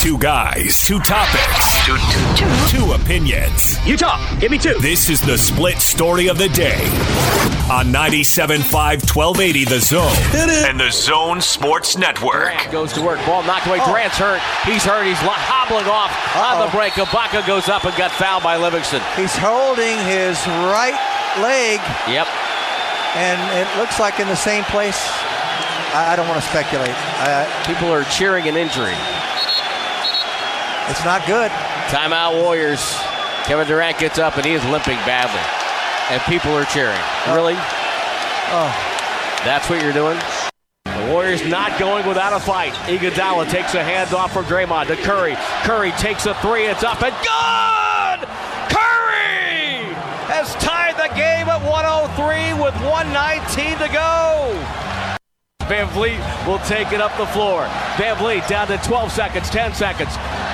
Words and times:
Two 0.00 0.16
guys, 0.16 0.80
two 0.82 0.98
topics, 1.00 1.84
Two, 1.84 1.94
two, 1.98 2.34
two. 2.34 2.78
two 2.78 2.92
opinions. 2.92 3.76
You 3.86 3.98
talk. 3.98 4.18
Give 4.40 4.50
me 4.50 4.56
two. 4.56 4.72
This 4.80 5.10
is 5.10 5.20
the 5.20 5.36
split 5.36 5.76
story 5.76 6.28
of 6.28 6.38
the 6.38 6.48
day 6.48 6.80
on 7.68 7.92
97.5 7.92 8.64
1280 9.14 9.64
The 9.66 9.80
Zone 9.80 10.16
and 10.64 10.80
the 10.80 10.90
Zone 10.90 11.42
Sports 11.42 11.98
Network. 11.98 12.32
Durant 12.32 12.72
goes 12.72 12.92
to 12.94 13.02
work. 13.02 13.18
Ball 13.26 13.42
knocked 13.42 13.66
away. 13.66 13.78
Oh. 13.82 13.90
Durant's 13.92 14.16
hurt. 14.16 14.40
He's 14.64 14.82
hurt. 14.84 15.04
He's 15.04 15.18
hobbling 15.20 15.84
off 15.84 16.08
on 16.34 16.64
the 16.64 16.72
break. 16.72 16.94
Ibaka 16.94 17.46
goes 17.46 17.68
up 17.68 17.84
and 17.84 17.94
got 17.98 18.10
fouled 18.10 18.42
by 18.42 18.56
Livingston. 18.56 19.02
He's 19.16 19.36
holding 19.36 19.98
his 20.08 20.40
right 20.72 20.96
leg, 21.44 21.76
Yep. 22.08 22.26
and 23.20 23.36
it 23.60 23.68
looks 23.78 24.00
like 24.00 24.18
in 24.18 24.28
the 24.28 24.36
same 24.36 24.64
place. 24.64 24.96
I, 25.92 26.12
I 26.14 26.16
don't 26.16 26.26
want 26.26 26.40
to 26.42 26.48
speculate. 26.48 26.88
I, 27.20 27.44
People 27.66 27.92
are 27.92 28.04
cheering 28.04 28.48
an 28.48 28.56
injury. 28.56 28.96
It's 30.90 31.04
not 31.04 31.24
good. 31.24 31.50
Timeout 31.88 32.42
Warriors. 32.42 32.98
Kevin 33.44 33.66
Durant 33.66 33.98
gets 33.98 34.18
up 34.18 34.36
and 34.36 34.44
he 34.44 34.54
is 34.54 34.64
limping 34.66 34.98
badly. 35.06 35.40
And 36.10 36.20
people 36.22 36.50
are 36.50 36.64
cheering. 36.64 36.98
Oh. 37.26 37.34
Really? 37.36 37.54
Oh, 38.52 38.70
That's 39.44 39.70
what 39.70 39.80
you're 39.80 39.92
doing? 39.92 40.18
The 40.84 41.12
Warriors 41.12 41.46
not 41.46 41.78
going 41.78 42.06
without 42.08 42.32
a 42.32 42.40
fight. 42.40 42.72
Iguodala 42.90 43.48
takes 43.48 43.74
a 43.74 43.82
handoff 43.82 44.30
from 44.30 44.44
Draymond 44.46 44.88
to 44.88 44.96
Curry. 44.96 45.36
Curry 45.62 45.92
takes 45.92 46.26
a 46.26 46.34
three. 46.42 46.64
It's 46.64 46.82
up 46.82 47.00
and 47.02 47.14
good! 47.22 48.28
Curry 48.74 49.94
has 50.26 50.52
tied 50.56 50.96
the 50.96 51.14
game 51.14 51.48
at 51.48 51.62
103 51.62 52.54
with 52.60 52.74
119 52.82 53.78
to 53.78 53.92
go. 53.92 54.90
VanVleet 55.70 56.18
will 56.48 56.58
take 56.66 56.92
it 56.92 57.00
up 57.00 57.16
the 57.16 57.26
floor. 57.26 57.62
VanVleet 57.94 58.48
down 58.48 58.66
to 58.66 58.76
12 58.78 59.12
seconds, 59.12 59.48
10 59.50 59.72
seconds. 59.72 60.10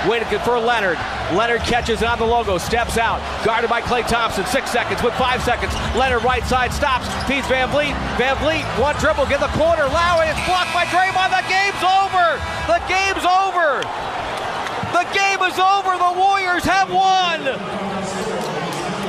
Waiting 0.09 0.39
for 0.41 0.59
Leonard. 0.59 0.99
Leonard 1.35 1.61
catches 1.63 2.03
on 2.03 2.19
the 2.19 2.25
logo, 2.25 2.59
steps 2.59 2.97
out. 2.97 3.21
Guarded 3.45 3.69
by 3.69 3.83
Klay 3.83 4.07
Thompson, 4.07 4.47
six 4.47 4.71
seconds 4.71 5.03
with 5.03 5.13
five 5.15 5.43
seconds. 5.43 5.75
Leonard 5.97 6.23
right 6.23 6.45
side 6.45 6.73
stops, 6.73 7.09
feeds 7.27 7.49
VanVleet. 7.49 7.93
Van 8.17 8.37
Vliet, 8.39 8.65
one 8.79 8.95
dribble, 9.03 9.27
get 9.27 9.41
the 9.41 9.51
corner. 9.59 9.89
Lowry 9.91 10.29
is 10.29 10.37
blocked 10.47 10.73
by 10.73 10.85
Draymond. 10.87 11.35
The 11.35 11.43
game's 11.51 11.83
over. 11.83 12.39
The 12.71 12.79
game's 12.87 13.27
over. 13.27 13.83
The 14.95 15.03
game 15.11 15.43
is 15.43 15.59
over. 15.59 15.99
The 15.99 16.15
Warriors 16.15 16.63
have 16.63 16.87
won. 16.89 17.43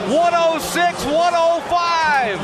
106 0.09 1.05
105. 1.05 2.39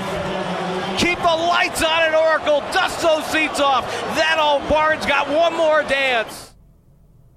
Keep 0.99 1.17
the 1.17 1.23
lights 1.23 1.81
on 1.81 2.03
at 2.03 2.13
Oracle. 2.13 2.59
Dust 2.71 3.01
those 3.01 3.25
seats 3.25 3.59
off. 3.59 3.89
That 4.15 4.37
old 4.39 4.69
barn's 4.69 5.05
got 5.05 5.27
one 5.27 5.53
more 5.57 5.83
dance. 5.83 6.53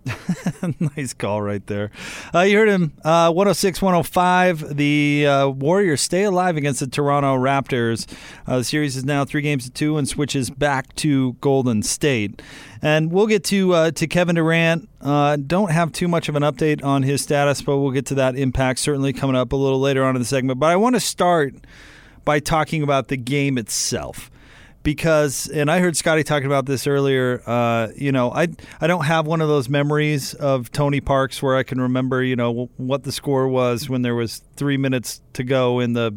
nice 0.97 1.15
call 1.15 1.43
right 1.43 1.65
there. 1.67 1.91
Uh, 2.35 2.41
you 2.41 2.57
heard 2.57 2.69
him. 2.69 2.93
Uh, 3.05 3.31
106 3.33 3.83
105. 3.83 4.77
The 4.77 5.27
uh, 5.27 5.49
Warriors 5.49 6.01
stay 6.01 6.25
alive 6.25 6.57
against 6.57 6.81
the 6.81 6.87
Toronto 6.87 7.37
Raptors. 7.37 8.07
Uh, 8.47 8.59
the 8.59 8.65
series 8.65 8.97
is 8.97 9.05
now 9.05 9.25
three 9.25 9.43
games 9.43 9.65
to 9.65 9.71
two 9.71 9.99
and 9.99 10.09
switches 10.09 10.51
back 10.51 10.95
to 10.97 11.35
Golden 11.35 11.83
State. 11.83 12.43
And 12.83 13.11
we'll 13.11 13.27
get 13.27 13.45
to 13.45 13.73
uh, 13.75 13.91
to 13.93 14.07
Kevin 14.07 14.37
Durant. 14.37 14.89
Uh, 15.01 15.37
don't 15.37 15.71
have 15.71 15.93
too 15.93 16.09
much 16.09 16.29
of 16.29 16.37
an 16.37 16.43
update 16.43 16.85
on 16.85 17.03
his 17.03 17.23
status, 17.23 17.63
but 17.63 17.79
we'll 17.79 17.91
get 17.91 18.07
to 18.07 18.15
that 18.17 18.37
impact 18.37 18.81
certainly 18.81 19.13
coming 19.13 19.37
up 19.37 19.53
a 19.53 19.57
little 19.57 19.81
later 19.81 20.05
on 20.05 20.17
in 20.17 20.21
the 20.21 20.27
segment. 20.27 20.59
But 20.59 20.71
I 20.71 20.77
want 20.77 20.97
to 20.97 21.01
start 21.01 21.55
by 22.25 22.41
talking 22.41 22.83
about 22.83 23.09
the 23.09 23.17
game 23.17 23.57
itself 23.57 24.31
because 24.87 25.49
and 25.49 25.69
I 25.69 25.81
heard 25.81 25.97
Scotty 25.97 26.23
talking 26.23 26.47
about 26.47 26.65
this 26.65 26.87
earlier. 26.87 27.43
Uh, 27.45 27.89
you 27.97 28.13
know, 28.13 28.31
I 28.31 28.47
I 28.81 28.87
don't 28.87 29.05
have 29.05 29.27
one 29.27 29.41
of 29.41 29.49
those 29.49 29.69
memories 29.69 30.33
of 30.35 30.71
Tony 30.71 31.01
Parks 31.01 31.43
where 31.43 31.57
I 31.57 31.65
can 31.65 31.81
remember 31.81 32.23
you 32.23 32.37
know 32.37 32.71
what 32.77 33.03
the 33.03 33.11
score 33.11 33.49
was 33.49 33.89
when 33.89 34.03
there 34.03 34.15
was 34.15 34.45
three 34.55 34.77
minutes 34.77 35.21
to 35.33 35.43
go 35.43 35.81
in 35.81 35.95
the 35.95 36.17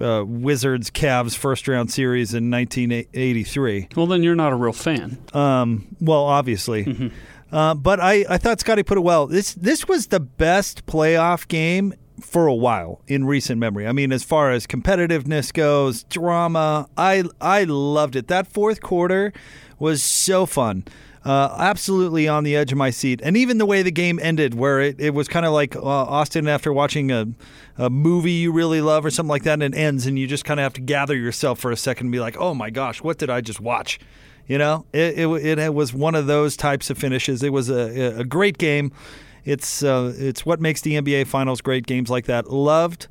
uh, 0.00 0.24
Wizards 0.26 0.90
Cavs 0.90 1.36
first 1.36 1.68
round 1.68 1.92
series 1.92 2.32
in 2.32 2.50
1983. 2.50 3.88
Well, 3.94 4.06
then 4.06 4.22
you're 4.22 4.34
not 4.34 4.54
a 4.54 4.56
real 4.56 4.72
fan. 4.72 5.18
Um, 5.34 5.94
well, 6.00 6.24
obviously. 6.24 7.12
Uh, 7.52 7.74
but 7.74 7.98
I, 7.98 8.24
I 8.30 8.38
thought 8.38 8.60
Scotty 8.60 8.84
put 8.84 8.96
it 8.96 9.00
well. 9.00 9.26
This 9.26 9.54
this 9.54 9.88
was 9.88 10.06
the 10.06 10.20
best 10.20 10.86
playoff 10.86 11.48
game 11.48 11.92
for 12.20 12.46
a 12.46 12.54
while 12.54 13.02
in 13.06 13.26
recent 13.26 13.58
memory. 13.58 13.86
I 13.86 13.92
mean, 13.92 14.12
as 14.12 14.22
far 14.22 14.50
as 14.50 14.66
competitiveness 14.66 15.52
goes, 15.52 16.04
drama, 16.04 16.88
I 16.96 17.24
I 17.40 17.64
loved 17.64 18.16
it. 18.16 18.28
That 18.28 18.46
fourth 18.46 18.80
quarter 18.80 19.32
was 19.78 20.02
so 20.02 20.46
fun. 20.46 20.84
Uh, 21.22 21.54
absolutely 21.58 22.26
on 22.26 22.44
the 22.44 22.56
edge 22.56 22.72
of 22.72 22.78
my 22.78 22.88
seat, 22.88 23.20
and 23.22 23.36
even 23.36 23.58
the 23.58 23.66
way 23.66 23.82
the 23.82 23.90
game 23.90 24.18
ended, 24.22 24.54
where 24.54 24.80
it, 24.80 24.98
it 24.98 25.10
was 25.12 25.28
kind 25.28 25.44
of 25.44 25.52
like 25.52 25.76
uh, 25.76 25.82
Austin 25.82 26.48
after 26.48 26.72
watching 26.72 27.10
a, 27.10 27.26
a 27.76 27.90
movie 27.90 28.32
you 28.32 28.50
really 28.50 28.80
love 28.80 29.04
or 29.04 29.10
something 29.10 29.28
like 29.28 29.42
that, 29.42 29.60
and 29.60 29.74
it 29.74 29.74
ends, 29.74 30.06
and 30.06 30.18
you 30.18 30.26
just 30.26 30.46
kind 30.46 30.58
of 30.58 30.62
have 30.62 30.72
to 30.72 30.80
gather 30.80 31.14
yourself 31.14 31.58
for 31.58 31.70
a 31.70 31.76
second 31.76 32.06
and 32.06 32.12
be 32.12 32.20
like, 32.20 32.38
"Oh 32.38 32.54
my 32.54 32.70
gosh, 32.70 33.02
what 33.02 33.18
did 33.18 33.28
I 33.28 33.42
just 33.42 33.60
watch?" 33.60 34.00
You 34.46 34.56
know, 34.56 34.86
it, 34.94 35.18
it, 35.18 35.58
it 35.58 35.74
was 35.74 35.92
one 35.92 36.14
of 36.14 36.26
those 36.26 36.56
types 36.56 36.88
of 36.88 36.96
finishes. 36.96 37.42
It 37.42 37.52
was 37.52 37.68
a, 37.68 38.20
a 38.20 38.24
great 38.24 38.56
game. 38.56 38.90
It's 39.44 39.82
uh, 39.82 40.14
it's 40.16 40.44
what 40.44 40.60
makes 40.60 40.80
the 40.80 40.94
NBA 40.94 41.26
Finals 41.26 41.60
great. 41.60 41.86
Games 41.86 42.10
like 42.10 42.26
that 42.26 42.50
loved. 42.50 43.08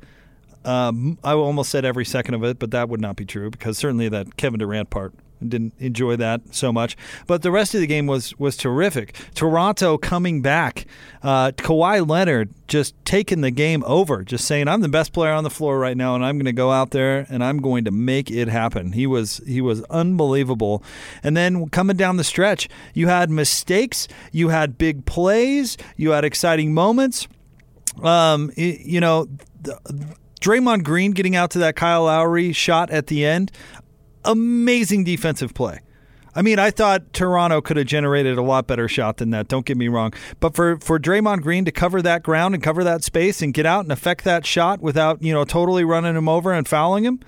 Um, 0.64 1.18
I 1.24 1.32
almost 1.32 1.70
said 1.70 1.84
every 1.84 2.04
second 2.04 2.34
of 2.34 2.44
it, 2.44 2.58
but 2.58 2.70
that 2.72 2.88
would 2.88 3.00
not 3.00 3.16
be 3.16 3.24
true 3.24 3.50
because 3.50 3.78
certainly 3.78 4.08
that 4.10 4.36
Kevin 4.36 4.58
Durant 4.58 4.90
part 4.90 5.14
didn't 5.48 5.74
enjoy 5.78 6.16
that 6.16 6.40
so 6.54 6.72
much. 6.72 6.96
But 7.26 7.42
the 7.42 7.50
rest 7.50 7.74
of 7.74 7.80
the 7.80 7.86
game 7.86 8.06
was 8.06 8.38
was 8.38 8.56
terrific. 8.56 9.16
Toronto 9.34 9.98
coming 9.98 10.42
back, 10.42 10.86
uh, 11.22 11.52
Kawhi 11.52 12.06
Leonard 12.08 12.50
just 12.68 12.94
taking 13.04 13.40
the 13.40 13.50
game 13.50 13.82
over, 13.86 14.22
just 14.22 14.44
saying 14.44 14.68
I'm 14.68 14.80
the 14.80 14.88
best 14.88 15.12
player 15.12 15.32
on 15.32 15.44
the 15.44 15.50
floor 15.50 15.78
right 15.78 15.96
now, 15.96 16.14
and 16.14 16.24
I'm 16.24 16.36
going 16.36 16.44
to 16.46 16.52
go 16.52 16.70
out 16.70 16.90
there 16.90 17.26
and 17.28 17.42
I'm 17.42 17.58
going 17.58 17.84
to 17.84 17.90
make 17.90 18.30
it 18.30 18.48
happen. 18.48 18.92
He 18.92 19.06
was 19.06 19.40
he 19.46 19.60
was 19.60 19.82
unbelievable. 19.84 20.82
And 21.22 21.36
then 21.36 21.68
coming 21.70 21.96
down 21.96 22.16
the 22.16 22.24
stretch, 22.24 22.68
you 22.94 23.08
had 23.08 23.30
mistakes, 23.30 24.08
you 24.32 24.48
had 24.50 24.78
big 24.78 25.06
plays, 25.06 25.76
you 25.96 26.10
had 26.10 26.24
exciting 26.24 26.74
moments. 26.74 27.28
Um, 28.02 28.52
y- 28.56 28.78
you 28.80 29.00
know. 29.00 29.26
The, 29.62 29.78
Draymond 30.40 30.84
Green 30.84 31.10
getting 31.12 31.36
out 31.36 31.50
to 31.50 31.58
that 31.58 31.76
Kyle 31.76 32.04
Lowry 32.04 32.52
shot 32.52 32.90
at 32.90 33.08
the 33.08 33.26
end, 33.26 33.52
amazing 34.24 35.04
defensive 35.04 35.54
play. 35.54 35.80
I 36.34 36.42
mean, 36.42 36.58
I 36.60 36.70
thought 36.70 37.12
Toronto 37.12 37.60
could 37.60 37.76
have 37.76 37.86
generated 37.86 38.38
a 38.38 38.42
lot 38.42 38.66
better 38.66 38.86
shot 38.86 39.16
than 39.16 39.30
that. 39.30 39.48
Don't 39.48 39.66
get 39.66 39.76
me 39.76 39.88
wrong, 39.88 40.12
but 40.38 40.54
for 40.54 40.78
for 40.78 40.98
Draymond 40.98 41.42
Green 41.42 41.64
to 41.64 41.72
cover 41.72 42.00
that 42.02 42.22
ground 42.22 42.54
and 42.54 42.62
cover 42.62 42.84
that 42.84 43.02
space 43.02 43.42
and 43.42 43.52
get 43.52 43.66
out 43.66 43.84
and 43.84 43.90
affect 43.90 44.24
that 44.24 44.46
shot 44.46 44.80
without 44.80 45.22
you 45.22 45.32
know 45.32 45.44
totally 45.44 45.84
running 45.84 46.16
him 46.16 46.28
over 46.28 46.52
and 46.52 46.68
fouling 46.68 47.04
him, 47.04 47.20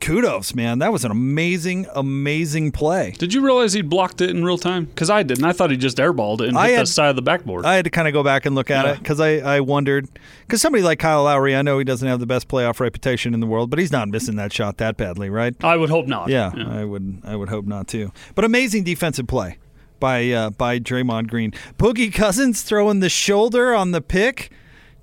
kudos, 0.00 0.54
man. 0.54 0.78
That 0.78 0.92
was 0.92 1.04
an 1.04 1.10
amazing, 1.10 1.86
amazing 1.94 2.72
play. 2.72 3.12
Did 3.18 3.34
you 3.34 3.40
realize 3.44 3.72
he 3.72 3.82
blocked 3.82 4.20
it 4.20 4.30
in 4.30 4.44
real 4.44 4.58
time? 4.58 4.86
Because 4.86 5.10
I 5.10 5.22
didn't. 5.22 5.44
I 5.44 5.52
thought 5.52 5.70
he 5.70 5.76
just 5.76 5.98
airballed 5.98 6.40
it 6.40 6.48
and 6.48 6.58
I 6.58 6.68
hit 6.68 6.76
had- 6.78 6.86
the 6.86 6.90
side 6.90 7.10
of 7.10 7.16
the 7.16 7.22
backboard. 7.22 7.64
I 7.66 7.74
had 7.74 7.84
to 7.84 7.90
kind 7.90 8.08
of 8.08 8.14
go 8.14 8.22
back 8.22 8.46
and 8.46 8.54
look 8.54 8.70
at 8.70 8.84
Yeah. 8.84 8.92
it 8.92 8.98
because 8.98 9.20
I, 9.20 9.38
I 9.38 9.60
wondered 9.60 10.08
because 10.46 10.60
somebody 10.62 10.82
like 10.82 10.98
Kyle 10.98 11.24
Lowry, 11.24 11.54
I 11.54 11.62
know 11.62 11.78
he 11.78 11.84
doesn't 11.84 12.06
have 12.06 12.20
the 12.20 12.26
best 12.26 12.48
playoff 12.48 12.80
reputation 12.80 13.34
in 13.34 13.40
the 13.40 13.46
world, 13.46 13.70
but 13.70 13.78
he's 13.78 13.92
not 13.92 14.08
missing 14.08 14.36
that 14.36 14.52
shot 14.52 14.78
that 14.78 14.96
badly, 14.96 15.30
right? 15.30 15.54
I 15.62 15.76
would 15.76 15.90
hope 15.90 16.06
not. 16.06 16.28
Yeah, 16.28 16.50
I 16.54 16.84
would 16.84 17.20
I 17.24 17.36
would 17.36 17.48
hope 17.48 17.66
not 17.66 17.88
too. 17.88 18.12
But 18.34 18.44
amazing 18.44 18.84
defensive 18.84 19.26
play 19.26 19.58
by 19.98 20.30
uh, 20.30 20.50
by 20.50 20.78
Draymond 20.80 21.28
Green. 21.28 21.52
Boogie 21.78 22.12
Cousins 22.12 22.62
throwing 22.62 23.00
the 23.00 23.08
shoulder 23.10 23.74
on 23.74 23.90
the 23.92 24.00
pick 24.00 24.50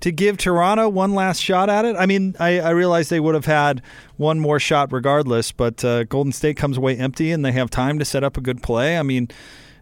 to 0.00 0.12
give 0.12 0.36
Toronto 0.36 0.88
one 0.88 1.14
last 1.14 1.40
shot 1.40 1.68
at 1.68 1.84
it. 1.84 1.96
I 1.96 2.06
mean, 2.06 2.36
I, 2.38 2.60
I 2.60 2.70
realize 2.70 3.08
they 3.08 3.20
would 3.20 3.34
have 3.34 3.46
had 3.46 3.82
one 4.16 4.38
more 4.40 4.60
shot 4.60 4.92
regardless, 4.92 5.52
but 5.52 5.84
uh, 5.84 6.04
Golden 6.04 6.32
State 6.32 6.56
comes 6.56 6.76
away 6.76 6.96
empty 6.96 7.32
and 7.32 7.44
they 7.44 7.52
have 7.52 7.70
time 7.70 7.98
to 7.98 8.04
set 8.04 8.22
up 8.24 8.36
a 8.36 8.40
good 8.40 8.62
play. 8.62 8.98
I 8.98 9.02
mean, 9.02 9.28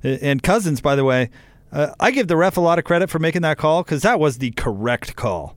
and 0.02 0.42
Cousins, 0.42 0.80
by 0.80 0.96
the 0.96 1.04
way, 1.04 1.30
uh, 1.72 1.94
I 2.00 2.10
give 2.10 2.28
the 2.28 2.36
ref 2.36 2.56
a 2.56 2.60
lot 2.60 2.78
of 2.78 2.84
credit 2.84 3.10
for 3.10 3.18
making 3.18 3.42
that 3.42 3.58
call 3.58 3.82
because 3.82 4.02
that 4.02 4.20
was 4.20 4.38
the 4.38 4.52
correct 4.52 5.16
call. 5.16 5.56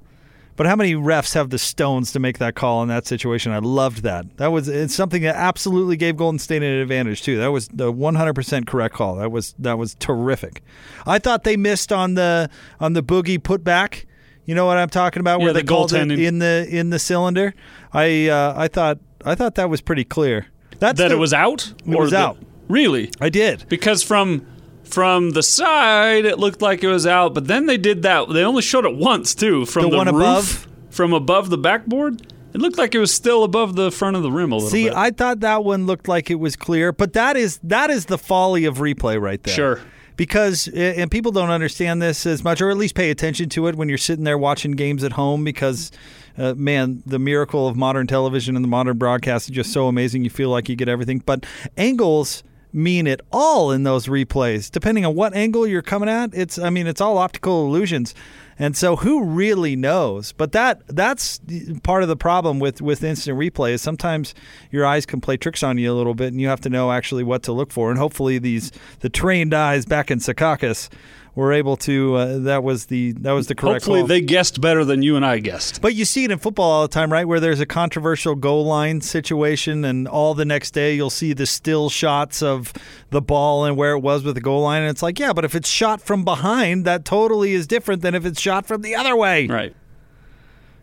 But 0.60 0.68
how 0.68 0.76
many 0.76 0.94
refs 0.94 1.36
have 1.36 1.52
the 1.52 1.58
stones 1.58 2.12
to 2.12 2.20
make 2.20 2.40
that 2.40 2.54
call 2.54 2.84
in 2.84 2.90
that 2.90 3.08
situation? 3.08 3.54
I 3.54 3.60
loved 3.60 4.04
that. 4.04 4.26
That 4.36 4.48
was 4.48 4.68
it's 4.68 4.94
something 4.94 5.22
that 5.22 5.38
absolutely 5.38 5.96
gave 5.96 6.18
Golden 6.18 6.38
State 6.38 6.62
an 6.62 6.74
advantage 6.82 7.22
too. 7.22 7.38
That 7.38 7.52
was 7.54 7.70
the 7.70 7.94
100% 7.94 8.68
correct 8.68 8.94
call. 8.94 9.16
That 9.16 9.32
was 9.32 9.56
that 9.60 9.78
was 9.78 9.96
terrific. 9.96 10.62
I 11.08 11.18
thought 11.18 11.46
they 11.46 11.56
missed 11.56 11.94
on 11.94 12.16
the 12.16 12.50
on 12.82 12.92
the 12.92 13.02
boogie 13.02 13.40
putback. 13.40 14.04
You 14.46 14.56
know 14.56 14.66
what 14.66 14.78
I'm 14.78 14.90
talking 14.90 15.20
about? 15.20 15.40
Yeah, 15.40 15.46
where 15.46 15.54
the 15.54 15.60
they 15.62 15.66
called 15.66 15.94
it 15.94 15.98
goaltending. 16.08 16.24
in 16.24 16.40
the 16.40 16.68
in 16.70 16.90
the 16.90 17.00
cylinder. 17.00 17.54
I 17.94 18.28
uh, 18.30 18.54
I 18.58 18.68
thought 18.68 18.98
I 19.24 19.36
thought 19.36 19.56
that 19.56 19.70
was 19.70 19.82
pretty 19.82 20.04
clear. 20.04 20.48
That's 20.80 20.98
that 21.00 21.10
the- 21.10 21.16
it 21.16 21.18
was 21.20 21.34
out. 21.34 21.74
It 21.86 21.98
was 21.98 22.12
the- 22.12 22.18
out. 22.18 22.38
Really? 22.68 23.10
I 23.20 23.30
did. 23.30 23.66
Because 23.70 24.04
from 24.04 24.46
from 24.84 25.32
the 25.32 25.44
side 25.44 26.26
it 26.26 26.40
looked 26.40 26.62
like 26.62 26.84
it 26.84 26.88
was 26.88 27.06
out, 27.06 27.34
but 27.34 27.48
then 27.48 27.66
they 27.68 27.78
did 27.78 28.02
that. 28.04 28.30
They 28.30 28.44
only 28.44 28.62
showed 28.62 28.86
it 28.86 28.96
once 28.96 29.36
too. 29.36 29.66
From 29.66 29.84
The 29.84 29.90
the, 29.92 29.98
one 29.98 30.08
roof, 30.08 30.16
above? 30.16 30.68
from 30.90 31.14
above 31.14 31.50
the 31.52 31.58
backboard, 31.58 32.22
it 32.54 32.60
looked 32.62 32.78
like 32.80 32.96
it 32.96 33.00
was 33.00 33.14
still 33.14 33.44
above 33.44 33.76
the 33.76 33.92
front 33.92 34.16
of 34.18 34.24
the 34.24 34.32
rim 34.32 34.52
a 34.52 34.56
little 34.56 34.70
bit. 34.70 34.72
See, 34.72 34.84
bit. 34.86 34.94
I 34.94 35.12
thought 35.12 35.42
that 35.42 35.64
one 35.64 35.86
looked 35.86 36.08
like 36.08 36.32
it 36.32 36.40
was 36.40 36.56
clear, 36.56 36.92
but 36.92 37.14
that 37.14 37.38
is 37.38 37.60
that 37.64 37.90
is 37.92 38.06
the 38.06 38.18
folly 38.18 38.66
of 38.66 38.78
replay 38.78 39.20
right 39.22 39.42
there. 39.44 39.54
Sure. 39.54 39.82
Because 40.20 40.68
and 40.68 41.10
people 41.10 41.32
don't 41.32 41.50
understand 41.50 42.02
this 42.02 42.26
as 42.26 42.44
much, 42.44 42.60
or 42.60 42.70
at 42.70 42.76
least 42.76 42.94
pay 42.94 43.10
attention 43.10 43.48
to 43.48 43.68
it 43.68 43.76
when 43.76 43.88
you're 43.88 43.98
sitting 43.98 44.26
there 44.26 44.38
watching 44.38 44.74
games 44.74 45.04
at 45.04 45.14
home 45.14 45.44
because. 45.44 45.92
Uh, 46.38 46.54
man, 46.56 47.04
the 47.06 47.20
miracle 47.20 47.68
of 47.68 47.76
modern 47.76 48.08
television 48.08 48.56
and 48.56 48.64
the 48.64 48.70
modern 48.70 48.98
broadcast 48.98 49.50
is 49.50 49.54
just 49.54 49.74
so 49.74 49.90
amazing. 49.90 50.24
You 50.24 50.30
feel 50.30 50.50
like 50.50 50.70
you 50.70 50.78
get 50.78 50.88
everything. 50.88 51.20
But 51.26 51.46
angles 51.76 52.44
mean 52.72 53.08
it 53.08 53.20
all 53.34 53.72
in 53.72 53.84
those 53.84 54.08
replays. 54.08 54.72
Depending 54.72 55.06
on 55.06 55.16
what 55.16 55.34
angle 55.34 55.68
you're 55.68 55.82
coming 55.82 56.08
at, 56.08 56.34
it's 56.34 56.58
I 56.58 56.70
mean, 56.70 56.88
it's 56.88 57.02
all 57.02 57.18
optical 57.18 57.66
illusions. 57.66 58.16
And 58.62 58.76
so 58.76 58.98
who 58.98 59.24
really 59.24 59.78
knows? 59.78 60.34
But 60.34 60.52
that 60.52 60.86
that's 60.88 61.40
part 61.82 62.04
of 62.04 62.10
the 62.10 62.18
problem 62.18 62.60
with 62.60 62.82
with 62.82 63.04
instant 63.04 63.40
replay 63.40 63.72
is 63.72 63.82
sometimes 63.82 64.36
your 64.70 64.86
eyes 64.86 65.06
can 65.06 65.22
play 65.22 65.38
tricks 65.38 65.64
on 65.64 65.78
you 65.78 65.92
a 65.92 65.96
little 65.96 66.14
bit 66.14 66.28
and 66.28 66.42
you 66.42 66.50
have 66.50 66.60
to 66.62 66.70
know 66.70 66.92
actually 66.92 67.24
what 67.24 67.42
to 67.44 67.54
look 67.54 67.72
for. 67.72 67.90
And 67.90 67.98
hopefully 67.98 68.38
these 68.38 68.74
the 69.00 69.10
trained 69.10 69.54
eyes 69.54 69.86
back 69.86 70.12
in 70.12 70.20
Secaucus 70.20 70.90
were 71.36 71.54
able 71.54 71.78
to. 71.78 72.16
Uh, 72.16 72.38
that 72.40 72.64
was 72.64 72.88
the 72.88 73.12
that 73.14 73.32
was 73.32 73.48
the 73.48 73.56
correct. 73.56 73.82
Hopefully, 73.84 74.02
call. 74.02 74.08
they 74.08 74.22
guessed 74.22 74.60
better 74.62 74.84
than 74.84 75.02
you 75.02 75.16
and 75.16 75.26
I 75.26 75.40
guessed. 75.40 75.82
But 75.82 75.96
you 75.96 76.06
see 76.06 76.24
it 76.26 76.32
in 76.32 76.40
football 76.40 76.70
all 76.70 76.82
the 76.82 76.88
time, 76.94 77.12
right? 77.12 77.28
Where 77.28 77.40
there's 77.40 77.60
a 77.60 77.66
controversial 77.66 78.36
goal 78.36 78.66
line 78.66 79.02
situation, 79.02 79.86
and 79.86 80.08
all 80.08 80.34
the 80.34 80.46
next 80.46 80.72
day 80.72 80.96
you'll 80.96 81.10
see 81.10 81.34
the 81.34 81.46
still 81.46 81.90
shots 81.90 82.42
of 82.44 82.74
the 83.10 83.22
ball 83.22 83.66
and 83.66 83.78
where 83.78 83.94
it 83.94 84.00
was 84.00 84.24
with 84.24 84.36
the 84.36 84.42
goal 84.42 84.64
line, 84.64 84.82
and 84.82 84.90
it's 84.90 85.02
like, 85.04 85.20
yeah, 85.20 85.34
but 85.34 85.46
if 85.46 85.56
it's 85.56 85.70
shot 85.70 86.02
from 86.02 86.24
behind, 86.24 86.86
that 86.86 87.06
totally 87.06 87.54
is 87.54 87.68
different 87.68 88.02
than 88.02 88.16
if 88.16 88.26
it's 88.26 88.40
shot 88.42 88.66
from 88.66 88.82
the 88.82 88.96
other 88.96 89.16
way. 89.16 89.48
Right. 89.48 89.76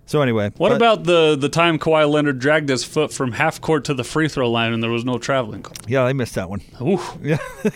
So 0.09 0.23
anyway, 0.23 0.53
What 0.57 0.69
but- 0.69 0.77
about 0.77 1.03
the 1.05 1.35
the 1.37 1.49
time 1.49 1.81
Kawhi 1.81 2.09
Leonard 2.09 2.39
dragged 2.39 2.69
his 2.69 2.85
foot 2.85 3.13
from 3.13 3.33
half 3.33 3.61
court 3.61 3.85
to 3.87 3.95
the 3.95 4.05
free 4.05 4.29
throw 4.29 4.49
line 4.49 4.73
and 4.73 4.81
there 4.81 4.91
was 4.91 5.05
no 5.05 5.19
traveling 5.19 5.63
call? 5.63 5.75
Yeah, 5.89 6.05
they 6.05 6.13
missed 6.13 6.37
that 6.37 6.49
one. 6.49 6.61
Ooh. 6.81 7.01
Yeah, 7.23 7.39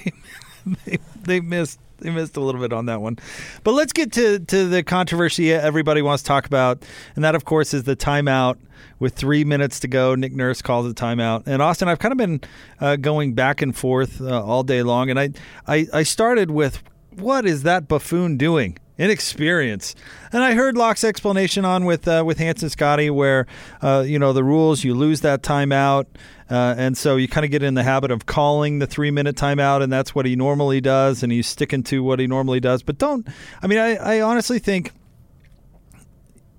they, 0.87 0.99
they 1.25 1.41
missed 1.41 1.81
they 2.02 2.11
missed 2.11 2.37
a 2.37 2.41
little 2.41 2.61
bit 2.61 2.73
on 2.73 2.87
that 2.87 3.00
one. 3.00 3.19
But 3.64 3.73
let's 3.73 3.93
get 3.93 4.12
to 4.12 4.38
to 4.38 4.69
the 4.69 4.82
controversy 4.82 5.52
everybody 5.52 6.02
wants 6.02 6.23
to 6.23 6.29
talk 6.29 6.47
about, 6.47 6.85
and 7.14 7.25
that 7.25 7.35
of 7.35 7.44
course 7.44 7.75
is 7.75 7.85
the 7.85 7.97
timeout 7.97 8.58
with 8.99 9.14
three 9.14 9.44
minutes 9.44 9.81
to 9.81 9.88
go. 9.88 10.14
Nick 10.14 10.32
Nurse 10.32 10.62
calls 10.62 10.91
a 10.91 10.94
timeout, 10.94 11.47
and 11.47 11.62
Austin, 11.62 11.88
I've 11.88 11.99
kind 11.99 12.12
of 12.12 12.19
been 12.19 12.41
uh, 12.81 12.97
going 12.97 13.35
back 13.35 13.62
and 13.62 13.76
forth 13.76 14.20
uh, 14.20 14.43
all 14.43 14.62
day 14.62 14.82
long, 14.82 15.11
and 15.11 15.19
I, 15.19 15.31
I 15.67 15.87
I 15.93 16.02
started 16.02 16.50
with 16.50 16.82
what 17.17 17.47
is 17.47 17.62
that 17.64 17.88
buffoon 17.88 18.37
doing? 18.37 18.79
Inexperience, 19.00 19.94
and 20.31 20.44
I 20.44 20.52
heard 20.52 20.76
Locke's 20.76 21.05
explanation 21.05 21.64
on 21.64 21.87
with 21.87 22.06
uh, 22.06 22.23
with 22.26 22.38
Hans 22.38 22.62
and 22.62 22.70
Scotty, 22.70 23.08
where 23.08 23.47
uh, 23.81 24.05
you 24.06 24.19
know 24.19 24.35
the 24.35 24.44
rules, 24.44 24.85
you 24.85 24.94
lose 24.94 25.23
that 25.23 25.43
timeout, 25.43 26.05
uh, 26.50 26.75
and 26.76 26.99
so 26.99 27.17
you 27.17 27.26
kind 27.26 27.47
of 27.47 27.50
get 27.50 27.62
in 27.62 27.73
the 27.73 27.82
habit 27.82 28.11
of 28.11 28.26
calling 28.26 28.79
the 28.79 28.87
three 28.87 29.11
minute 29.11 29.37
timeout, 29.37 29.82
and 29.82 29.91
that's 29.91 30.14
what 30.14 30.26
he 30.26 30.37
normally 30.37 30.82
does, 30.82 31.23
and 31.23 31.32
he's 31.32 31.47
sticking 31.47 31.82
to 31.85 32.02
what 32.02 32.19
he 32.19 32.26
normally 32.26 32.61
does. 32.61 32.82
But 32.82 32.99
don't, 32.99 33.26
I 33.62 33.69
mean, 33.69 33.79
I, 33.79 33.97
I 33.97 34.20
honestly 34.20 34.58
think 34.58 34.93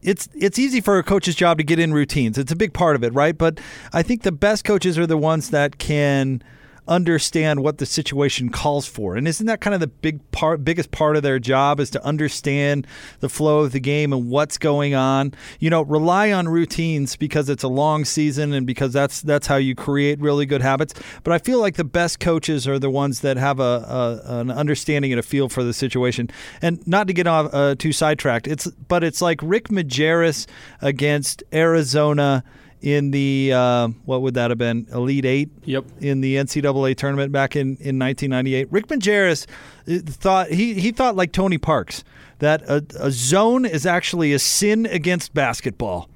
it's 0.01 0.27
it's 0.33 0.57
easy 0.57 0.81
for 0.81 0.97
a 0.97 1.03
coach's 1.03 1.35
job 1.35 1.59
to 1.59 1.63
get 1.63 1.77
in 1.77 1.93
routines. 1.93 2.39
It's 2.39 2.51
a 2.51 2.55
big 2.55 2.73
part 2.73 2.95
of 2.95 3.03
it, 3.03 3.13
right? 3.13 3.37
But 3.37 3.59
I 3.93 4.01
think 4.01 4.23
the 4.23 4.31
best 4.31 4.63
coaches 4.63 4.97
are 4.97 5.05
the 5.05 5.15
ones 5.15 5.51
that 5.51 5.77
can 5.77 6.41
understand 6.87 7.61
what 7.61 7.77
the 7.77 7.85
situation 7.85 8.49
calls 8.49 8.87
for. 8.87 9.15
And 9.15 9.27
isn't 9.27 9.45
that 9.45 9.61
kind 9.61 9.73
of 9.73 9.79
the 9.79 9.87
big 9.87 10.19
part 10.31 10.63
biggest 10.63 10.91
part 10.91 11.15
of 11.15 11.23
their 11.23 11.39
job 11.39 11.79
is 11.79 11.89
to 11.91 12.03
understand 12.05 12.87
the 13.19 13.29
flow 13.29 13.59
of 13.59 13.71
the 13.71 13.79
game 13.79 14.11
and 14.13 14.29
what's 14.29 14.57
going 14.57 14.95
on. 14.95 15.33
You 15.59 15.69
know, 15.69 15.83
rely 15.83 16.31
on 16.31 16.47
routines 16.47 17.15
because 17.15 17.49
it's 17.49 17.63
a 17.63 17.67
long 17.67 18.03
season 18.05 18.53
and 18.53 18.65
because 18.65 18.93
that's 18.93 19.21
that's 19.21 19.47
how 19.47 19.57
you 19.57 19.75
create 19.75 20.19
really 20.19 20.45
good 20.45 20.61
habits. 20.61 20.93
But 21.23 21.33
I 21.33 21.37
feel 21.37 21.59
like 21.59 21.75
the 21.75 21.83
best 21.83 22.19
coaches 22.19 22.67
are 22.67 22.79
the 22.79 22.89
ones 22.89 23.21
that 23.21 23.37
have 23.37 23.59
a, 23.59 24.21
a 24.27 24.39
an 24.39 24.51
understanding 24.51 25.11
and 25.11 25.19
a 25.19 25.23
feel 25.23 25.49
for 25.49 25.63
the 25.63 25.73
situation. 25.73 26.29
And 26.61 26.85
not 26.87 27.07
to 27.07 27.13
get 27.13 27.27
off 27.27 27.53
uh, 27.53 27.75
too 27.75 27.93
sidetracked, 27.93 28.47
it's 28.47 28.67
but 28.67 29.03
it's 29.03 29.21
like 29.21 29.39
Rick 29.43 29.69
Majerus 29.69 30.47
against 30.81 31.43
Arizona 31.53 32.43
in 32.81 33.11
the 33.11 33.51
uh, 33.53 33.87
what 34.05 34.21
would 34.21 34.33
that 34.33 34.51
have 34.51 34.57
been 34.57 34.87
Elite 34.91 35.25
Eight? 35.25 35.49
Yep. 35.65 35.85
In 35.99 36.21
the 36.21 36.35
NCAA 36.35 36.95
tournament 36.95 37.31
back 37.31 37.55
in, 37.55 37.77
in 37.79 37.99
1998, 37.99 38.71
Rick 38.71 38.87
Majerus 38.87 39.45
uh, 39.87 39.99
thought 40.05 40.49
he 40.49 40.73
he 40.75 40.91
thought 40.91 41.15
like 41.15 41.31
Tony 41.31 41.57
Parks 41.57 42.03
that 42.39 42.61
a, 42.63 42.83
a 42.99 43.11
zone 43.11 43.65
is 43.65 43.85
actually 43.85 44.33
a 44.33 44.39
sin 44.39 44.85
against 44.85 45.33
basketball. 45.33 46.09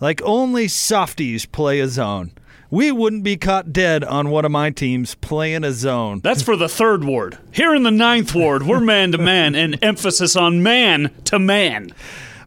Like 0.00 0.20
only 0.22 0.68
softies 0.68 1.46
play 1.46 1.80
a 1.80 1.88
zone. 1.88 2.32
We 2.70 2.90
wouldn't 2.90 3.22
be 3.22 3.36
caught 3.36 3.72
dead 3.72 4.02
on 4.02 4.30
one 4.30 4.46
of 4.46 4.50
my 4.50 4.70
teams 4.70 5.14
playing 5.14 5.62
a 5.62 5.72
zone. 5.72 6.20
That's 6.20 6.42
for 6.42 6.56
the 6.56 6.70
third 6.70 7.04
ward. 7.04 7.38
Here 7.52 7.74
in 7.74 7.82
the 7.82 7.90
ninth 7.90 8.34
ward, 8.34 8.62
we're 8.62 8.80
man 8.80 9.12
to 9.12 9.18
man 9.18 9.54
and 9.54 9.78
emphasis 9.82 10.36
on 10.36 10.62
man 10.62 11.10
to 11.24 11.38
man. 11.38 11.92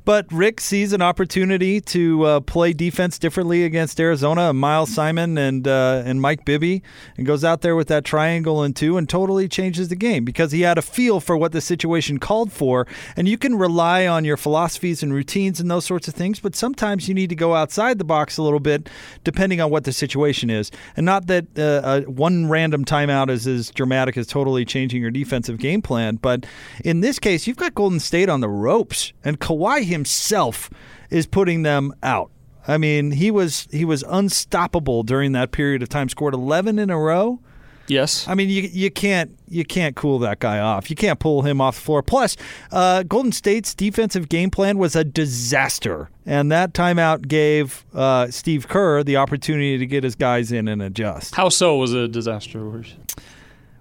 But 0.05 0.31
Rick 0.31 0.61
sees 0.61 0.93
an 0.93 1.01
opportunity 1.01 1.81
to 1.81 2.23
uh, 2.23 2.39
play 2.41 2.73
defense 2.73 3.17
differently 3.17 3.63
against 3.63 3.99
Arizona. 3.99 4.53
Miles 4.53 4.93
Simon 4.93 5.35
and 5.37 5.67
uh, 5.67 6.03
and 6.05 6.21
Mike 6.21 6.45
Bibby, 6.45 6.83
and 7.17 7.25
goes 7.25 7.43
out 7.43 7.61
there 7.61 7.75
with 7.75 7.87
that 7.87 8.05
triangle 8.05 8.61
and 8.61 8.75
two, 8.75 8.97
and 8.97 9.09
totally 9.09 9.47
changes 9.47 9.89
the 9.89 9.95
game 9.95 10.23
because 10.23 10.51
he 10.51 10.61
had 10.61 10.77
a 10.77 10.83
feel 10.83 11.19
for 11.19 11.35
what 11.35 11.53
the 11.53 11.61
situation 11.61 12.19
called 12.19 12.53
for. 12.53 12.85
And 13.17 13.27
you 13.27 13.37
can 13.37 13.55
rely 13.55 14.05
on 14.05 14.23
your 14.25 14.37
philosophies 14.37 15.01
and 15.01 15.11
routines 15.11 15.59
and 15.59 15.71
those 15.71 15.85
sorts 15.85 16.07
of 16.07 16.13
things, 16.13 16.39
but 16.39 16.55
sometimes 16.55 17.07
you 17.07 17.15
need 17.15 17.29
to 17.29 17.35
go 17.35 17.55
outside 17.55 17.97
the 17.97 18.03
box 18.03 18.37
a 18.37 18.43
little 18.43 18.59
bit, 18.59 18.89
depending 19.23 19.59
on 19.59 19.71
what 19.71 19.85
the 19.85 19.91
situation 19.91 20.51
is. 20.51 20.69
And 20.95 21.05
not 21.05 21.25
that 21.27 21.57
uh, 21.57 22.01
one 22.01 22.47
random 22.47 22.85
timeout 22.85 23.31
is 23.31 23.47
as 23.47 23.71
dramatic 23.71 24.17
as 24.17 24.27
totally 24.27 24.65
changing 24.65 25.01
your 25.01 25.09
defensive 25.09 25.57
game 25.57 25.81
plan, 25.81 26.17
but 26.17 26.45
in 26.83 27.01
this 27.01 27.17
case, 27.17 27.47
you've 27.47 27.57
got 27.57 27.73
Golden 27.73 27.99
State 27.99 28.29
on 28.29 28.41
the 28.41 28.49
ropes, 28.49 29.11
and 29.23 29.39
Kawhi 29.39 29.83
himself 29.95 30.69
is 31.09 31.25
putting 31.25 31.63
them 31.63 31.93
out. 32.03 32.31
I 32.67 32.77
mean, 32.77 33.11
he 33.11 33.31
was 33.31 33.67
he 33.71 33.85
was 33.85 34.03
unstoppable 34.07 35.03
during 35.03 35.31
that 35.33 35.51
period 35.51 35.81
of 35.81 35.89
time. 35.89 36.09
Scored 36.09 36.33
11 36.33 36.79
in 36.79 36.89
a 36.89 36.97
row. 36.97 37.39
Yes. 37.87 38.27
I 38.27 38.33
mean, 38.33 38.49
you 38.49 38.63
you 38.63 38.89
can't 38.89 39.37
you 39.47 39.63
can't 39.63 39.95
cool 39.95 40.17
that 40.19 40.39
guy 40.39 40.59
off. 40.59 40.89
You 40.89 40.95
can't 40.95 41.19
pull 41.19 41.43
him 41.43 41.61
off 41.61 41.75
the 41.75 41.81
floor. 41.81 42.01
Plus, 42.01 42.35
uh, 42.71 43.03
Golden 43.03 43.31
State's 43.31 43.75
defensive 43.75 44.27
game 44.27 44.49
plan 44.49 44.79
was 44.79 44.95
a 44.95 45.03
disaster, 45.03 46.09
and 46.25 46.51
that 46.51 46.73
timeout 46.73 47.27
gave 47.27 47.85
uh, 47.93 48.31
Steve 48.31 48.67
Kerr 48.67 49.03
the 49.03 49.17
opportunity 49.17 49.77
to 49.77 49.85
get 49.85 50.03
his 50.03 50.15
guys 50.15 50.51
in 50.51 50.67
and 50.67 50.81
adjust. 50.81 51.35
How 51.35 51.49
so 51.49 51.77
was 51.77 51.93
a 51.93 52.07
disaster? 52.07 52.83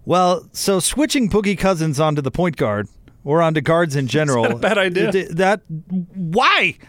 Well, 0.04 0.46
so 0.52 0.80
switching 0.80 1.30
Boogie 1.30 1.56
Cousins 1.56 1.98
onto 1.98 2.20
the 2.20 2.30
point 2.30 2.56
guard 2.56 2.88
or 3.24 3.42
onto 3.42 3.60
guards 3.60 3.96
in 3.96 4.06
general. 4.18 4.44
a 4.46 4.54
bad 4.56 4.78
idea? 4.78 5.10
th- 5.12 5.28
That 5.30 5.62
why? 5.68 6.76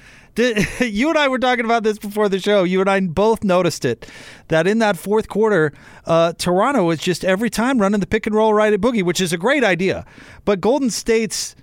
You 0.81 1.07
and 1.07 1.17
I 1.17 1.29
were 1.29 1.39
talking 1.39 1.63
about 1.63 1.83
this 1.83 1.97
before 1.97 2.27
the 2.27 2.39
show. 2.41 2.63
You 2.65 2.81
and 2.81 2.89
I 2.89 2.99
both 2.99 3.41
noticed 3.45 3.85
it. 3.85 4.05
That 4.49 4.67
in 4.67 4.79
that 4.79 4.97
fourth 4.97 5.29
quarter, 5.29 5.71
uh, 6.05 6.33
Toronto 6.33 6.83
was 6.83 6.99
just 6.99 7.23
every 7.23 7.49
time 7.49 7.79
running 7.79 8.01
the 8.01 8.05
pick 8.05 8.25
and 8.27 8.35
roll 8.35 8.53
right 8.53 8.73
at 8.73 8.81
Boogie, 8.81 9.01
which 9.01 9.21
is 9.21 9.31
a 9.31 9.37
great 9.37 9.63
idea. 9.63 10.05
But 10.43 10.59
Golden 10.59 10.89
State's 10.89 11.55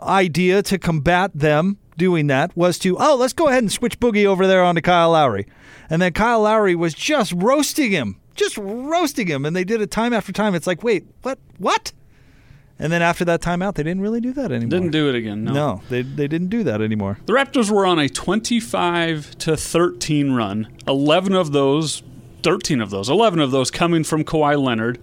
idea 0.00 0.62
to 0.62 0.78
combat 0.78 1.32
them 1.34 1.76
doing 1.96 2.28
that 2.28 2.56
was 2.56 2.78
to, 2.80 2.96
oh, 3.00 3.16
let's 3.16 3.32
go 3.32 3.48
ahead 3.48 3.64
and 3.64 3.72
switch 3.72 3.98
Boogie 3.98 4.26
over 4.26 4.46
there 4.46 4.62
onto 4.62 4.80
Kyle 4.80 5.10
Lowry. 5.10 5.48
And 5.90 6.00
then 6.00 6.12
Kyle 6.12 6.42
Lowry 6.42 6.76
was 6.76 6.94
just 6.94 7.32
roasting 7.32 7.90
him, 7.90 8.20
just 8.36 8.56
roasting 8.58 9.26
him. 9.26 9.44
And 9.44 9.56
they 9.56 9.64
did 9.64 9.80
it 9.80 9.90
time 9.90 10.12
after 10.12 10.30
time. 10.32 10.54
It's 10.54 10.68
like, 10.68 10.84
wait, 10.84 11.04
what? 11.22 11.40
What? 11.58 11.92
And 12.84 12.92
then 12.92 13.00
after 13.02 13.24
that 13.24 13.40
timeout, 13.40 13.74
they 13.74 13.82
didn't 13.82 14.02
really 14.02 14.20
do 14.20 14.32
that 14.34 14.52
anymore. 14.52 14.68
Didn't 14.68 14.90
do 14.90 15.08
it 15.08 15.14
again. 15.14 15.42
No. 15.44 15.52
No, 15.54 15.82
they, 15.88 16.02
they 16.02 16.28
didn't 16.28 16.48
do 16.48 16.62
that 16.64 16.82
anymore. 16.82 17.18
The 17.24 17.32
Raptors 17.32 17.70
were 17.70 17.86
on 17.86 17.98
a 17.98 18.08
25 18.10 19.38
to 19.38 19.56
13 19.56 20.32
run. 20.32 20.68
11 20.86 21.34
of 21.34 21.52
those, 21.52 22.02
13 22.42 22.82
of 22.82 22.90
those, 22.90 23.08
11 23.08 23.40
of 23.40 23.50
those 23.50 23.70
coming 23.70 24.04
from 24.04 24.22
Kawhi 24.22 24.62
Leonard. 24.62 24.98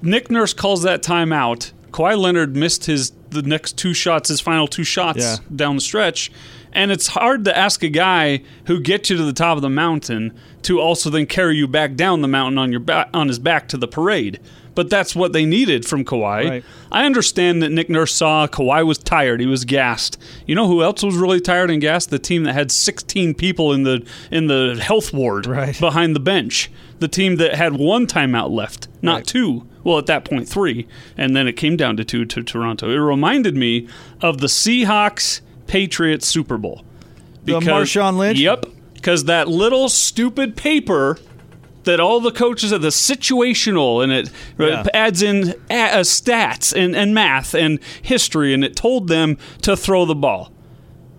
Nick 0.00 0.30
Nurse 0.30 0.54
calls 0.54 0.82
that 0.84 1.02
timeout. 1.02 1.72
Kawhi 1.90 2.18
Leonard 2.18 2.56
missed 2.56 2.86
his 2.86 3.12
the 3.28 3.42
next 3.42 3.78
two 3.78 3.94
shots, 3.94 4.28
his 4.28 4.40
final 4.40 4.66
two 4.66 4.84
shots 4.84 5.18
Yeah. 5.20 5.36
down 5.54 5.74
the 5.76 5.80
stretch. 5.82 6.30
And 6.72 6.90
it's 6.90 7.08
hard 7.08 7.44
to 7.44 7.56
ask 7.56 7.82
a 7.82 7.88
guy 7.88 8.42
who 8.66 8.80
gets 8.80 9.10
you 9.10 9.16
to 9.18 9.24
the 9.24 9.32
top 9.34 9.56
of 9.56 9.62
the 9.62 9.70
mountain 9.70 10.32
to 10.62 10.80
also 10.80 11.10
then 11.10 11.26
carry 11.26 11.56
you 11.56 11.68
back 11.68 11.94
down 11.94 12.22
the 12.22 12.28
mountain 12.28 12.56
on 12.58 12.70
your 12.70 12.80
back 12.80 13.08
on 13.12 13.28
his 13.28 13.38
back 13.38 13.68
to 13.68 13.76
the 13.76 13.88
parade. 13.88 14.40
But 14.74 14.88
that's 14.88 15.14
what 15.14 15.32
they 15.34 15.44
needed 15.44 15.84
from 15.84 16.04
Kawhi. 16.04 16.48
Right. 16.48 16.64
I 16.90 17.04
understand 17.04 17.62
that 17.62 17.70
Nick 17.70 17.90
Nurse 17.90 18.14
saw 18.14 18.46
Kawhi 18.46 18.86
was 18.86 18.96
tired. 18.98 19.40
He 19.40 19.46
was 19.46 19.64
gassed. 19.66 20.18
You 20.46 20.54
know 20.54 20.66
who 20.66 20.82
else 20.82 21.02
was 21.02 21.14
really 21.16 21.40
tired 21.40 21.70
and 21.70 21.80
gassed? 21.80 22.08
The 22.10 22.18
team 22.18 22.44
that 22.44 22.54
had 22.54 22.70
16 22.72 23.34
people 23.34 23.72
in 23.72 23.82
the 23.82 24.04
in 24.30 24.46
the 24.46 24.78
health 24.82 25.12
ward 25.12 25.46
Right. 25.46 25.78
behind 25.78 26.16
the 26.16 26.20
bench. 26.20 26.70
The 27.00 27.08
team 27.08 27.36
that 27.36 27.54
had 27.54 27.74
one 27.74 28.06
timeout 28.06 28.50
left, 28.50 28.88
not 29.02 29.14
Right. 29.16 29.26
two. 29.26 29.66
Well, 29.84 29.98
at 29.98 30.06
that 30.06 30.24
point, 30.24 30.48
three, 30.48 30.86
and 31.18 31.34
then 31.36 31.48
it 31.48 31.54
came 31.56 31.76
down 31.76 31.96
to 31.96 32.04
two 32.04 32.24
to 32.24 32.42
Toronto. 32.42 32.88
It 32.88 32.96
reminded 32.96 33.56
me 33.56 33.88
of 34.20 34.38
the 34.38 34.46
Seahawks 34.46 35.40
Patriots 35.66 36.26
Super 36.28 36.56
Bowl. 36.56 36.84
The 37.44 37.54
Marshawn 37.54 38.16
Lynch? 38.16 38.38
Yep, 38.38 38.66
because 38.94 39.24
that 39.24 39.48
little 39.48 39.88
stupid 39.88 40.54
paper 40.56 41.18
that 41.84 41.98
all 42.00 42.20
the 42.20 42.30
coaches 42.30 42.72
are 42.72 42.78
the 42.78 42.88
situational 42.88 44.02
and 44.02 44.12
it 44.12 44.30
Yeah. 44.58 44.84
adds 44.94 45.22
in 45.22 45.54
a- 45.70 45.74
uh, 45.74 45.96
stats 46.00 46.72
and, 46.72 46.94
and 46.94 47.14
math 47.14 47.54
and 47.54 47.78
history 48.00 48.54
and 48.54 48.64
it 48.64 48.76
told 48.76 49.08
them 49.08 49.36
to 49.62 49.76
throw 49.76 50.04
the 50.04 50.14
ball. 50.14 50.52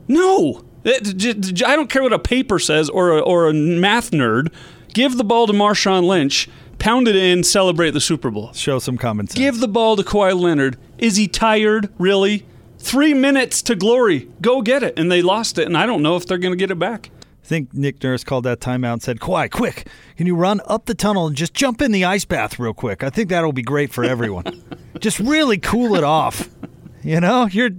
No. 0.07 0.63
It- 0.83 1.17
j- 1.17 1.33
j- 1.33 1.65
I 1.65 1.75
don't 1.75 1.89
care 1.89 2.03
what 2.03 2.13
a 2.13 2.19
paper 2.19 2.59
says 2.59 2.89
or 2.89 3.17
a, 3.17 3.19
or 3.21 3.47
a 3.47 3.53
math 3.53 4.11
nerd. 4.11 4.49
Give 4.93 5.17
the 5.17 5.23
ball 5.23 5.47
to 5.47 5.53
Marshawn 5.53 6.03
Lynch, 6.05 6.49
pound 6.77 7.07
it 7.07 7.15
in, 7.15 7.43
celebrate 7.43 7.91
the 7.91 8.01
Super 8.01 8.29
Bowl. 8.29 8.51
Show 8.53 8.79
some 8.79 8.97
common 8.97 9.27
sense. 9.27 9.37
Give 9.39 9.59
the 9.59 9.67
ball 9.67 9.95
to 9.95 10.03
Kawhi 10.03 10.37
Leonard. 10.39 10.77
Is 10.97 11.15
he 11.15 11.27
tired? 11.27 11.89
Really? 11.97 12.45
Three 12.79 13.13
minutes 13.13 13.61
to 13.63 13.75
glory. 13.75 14.27
Go 14.41 14.61
get 14.61 14.83
it. 14.83 14.93
And 14.99 15.09
they 15.11 15.21
lost 15.21 15.57
it, 15.57 15.65
and 15.67 15.77
I 15.77 15.85
don't 15.85 16.03
know 16.03 16.15
if 16.17 16.27
they're 16.27 16.37
going 16.37 16.51
to 16.51 16.57
get 16.57 16.69
it 16.69 16.77
back. 16.79 17.09
I 17.43 17.45
think 17.45 17.73
Nick 17.73 18.01
Nurse 18.01 18.23
called 18.23 18.45
that 18.45 18.61
timeout 18.61 18.93
and 18.93 19.03
said, 19.03 19.19
Kawhi, 19.19 19.51
quick, 19.51 19.87
can 20.15 20.27
you 20.27 20.35
run 20.35 20.61
up 20.65 20.85
the 20.85 20.95
tunnel 20.95 21.27
and 21.27 21.35
just 21.35 21.53
jump 21.53 21.81
in 21.81 21.91
the 21.91 22.05
ice 22.05 22.23
bath 22.23 22.57
real 22.57 22.73
quick? 22.73 23.03
I 23.03 23.09
think 23.09 23.29
that'll 23.29 23.51
be 23.51 23.61
great 23.61 23.91
for 23.91 24.05
everyone. 24.05 24.63
just 24.99 25.19
really 25.19 25.57
cool 25.57 25.95
it 25.95 26.05
off. 26.05 26.49
You 27.03 27.19
know, 27.19 27.47
you're 27.47 27.71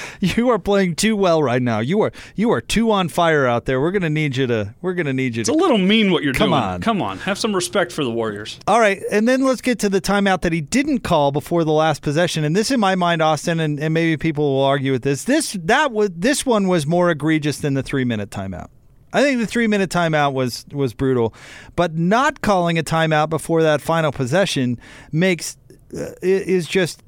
you 0.20 0.48
are 0.50 0.58
playing 0.58 0.96
too 0.96 1.16
well 1.16 1.42
right 1.42 1.62
now. 1.62 1.80
You 1.80 2.00
are 2.02 2.12
you 2.36 2.50
are 2.50 2.60
too 2.60 2.90
on 2.90 3.08
fire 3.08 3.46
out 3.46 3.64
there. 3.66 3.80
We're 3.80 3.90
gonna 3.90 4.10
need 4.10 4.36
you 4.36 4.46
to 4.46 4.74
we're 4.82 4.94
gonna 4.94 5.12
need 5.12 5.36
you 5.36 5.40
It's 5.40 5.48
a 5.48 5.52
little 5.54 5.78
mean 5.78 6.10
what 6.12 6.22
you're 6.22 6.34
Come 6.34 6.50
doing. 6.50 6.62
on. 6.62 6.80
Come 6.80 7.02
on. 7.02 7.18
Have 7.18 7.38
some 7.38 7.54
respect 7.54 7.92
for 7.92 8.04
the 8.04 8.10
Warriors. 8.10 8.58
All 8.66 8.80
right, 8.80 9.00
and 9.10 9.26
then 9.28 9.44
let's 9.44 9.60
get 9.60 9.78
to 9.80 9.88
the 9.88 10.00
timeout 10.00 10.42
that 10.42 10.52
he 10.52 10.60
didn't 10.60 11.00
call 11.00 11.32
before 11.32 11.64
the 11.64 11.72
last 11.72 12.02
possession. 12.02 12.44
And 12.44 12.54
this, 12.56 12.70
in 12.70 12.80
my 12.80 12.94
mind, 12.94 13.22
Austin, 13.22 13.60
and, 13.60 13.78
and 13.80 13.92
maybe 13.94 14.16
people 14.16 14.54
will 14.54 14.64
argue 14.64 14.92
with 14.92 15.02
this. 15.02 15.24
This 15.24 15.56
that 15.64 15.92
was 15.92 16.10
this 16.14 16.44
one 16.46 16.68
was 16.68 16.86
more 16.86 17.10
egregious 17.10 17.58
than 17.58 17.74
the 17.74 17.82
three 17.82 18.04
minute 18.04 18.30
timeout. 18.30 18.68
I 19.14 19.22
think 19.22 19.40
the 19.40 19.46
three 19.46 19.66
minute 19.66 19.90
timeout 19.90 20.32
was 20.32 20.64
was 20.72 20.94
brutal, 20.94 21.34
but 21.76 21.94
not 21.94 22.40
calling 22.40 22.78
a 22.78 22.82
timeout 22.82 23.28
before 23.28 23.62
that 23.62 23.80
final 23.82 24.10
possession 24.10 24.78
makes 25.10 25.58
uh, 25.94 26.12
is 26.22 26.66
just 26.66 27.02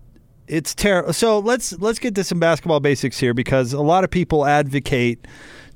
it's 0.46 0.74
terrible. 0.74 1.12
So 1.12 1.38
let's 1.38 1.72
let's 1.78 1.98
get 1.98 2.14
to 2.16 2.24
some 2.24 2.38
basketball 2.38 2.80
basics 2.80 3.18
here 3.18 3.34
because 3.34 3.72
a 3.72 3.82
lot 3.82 4.04
of 4.04 4.10
people 4.10 4.44
advocate 4.46 5.26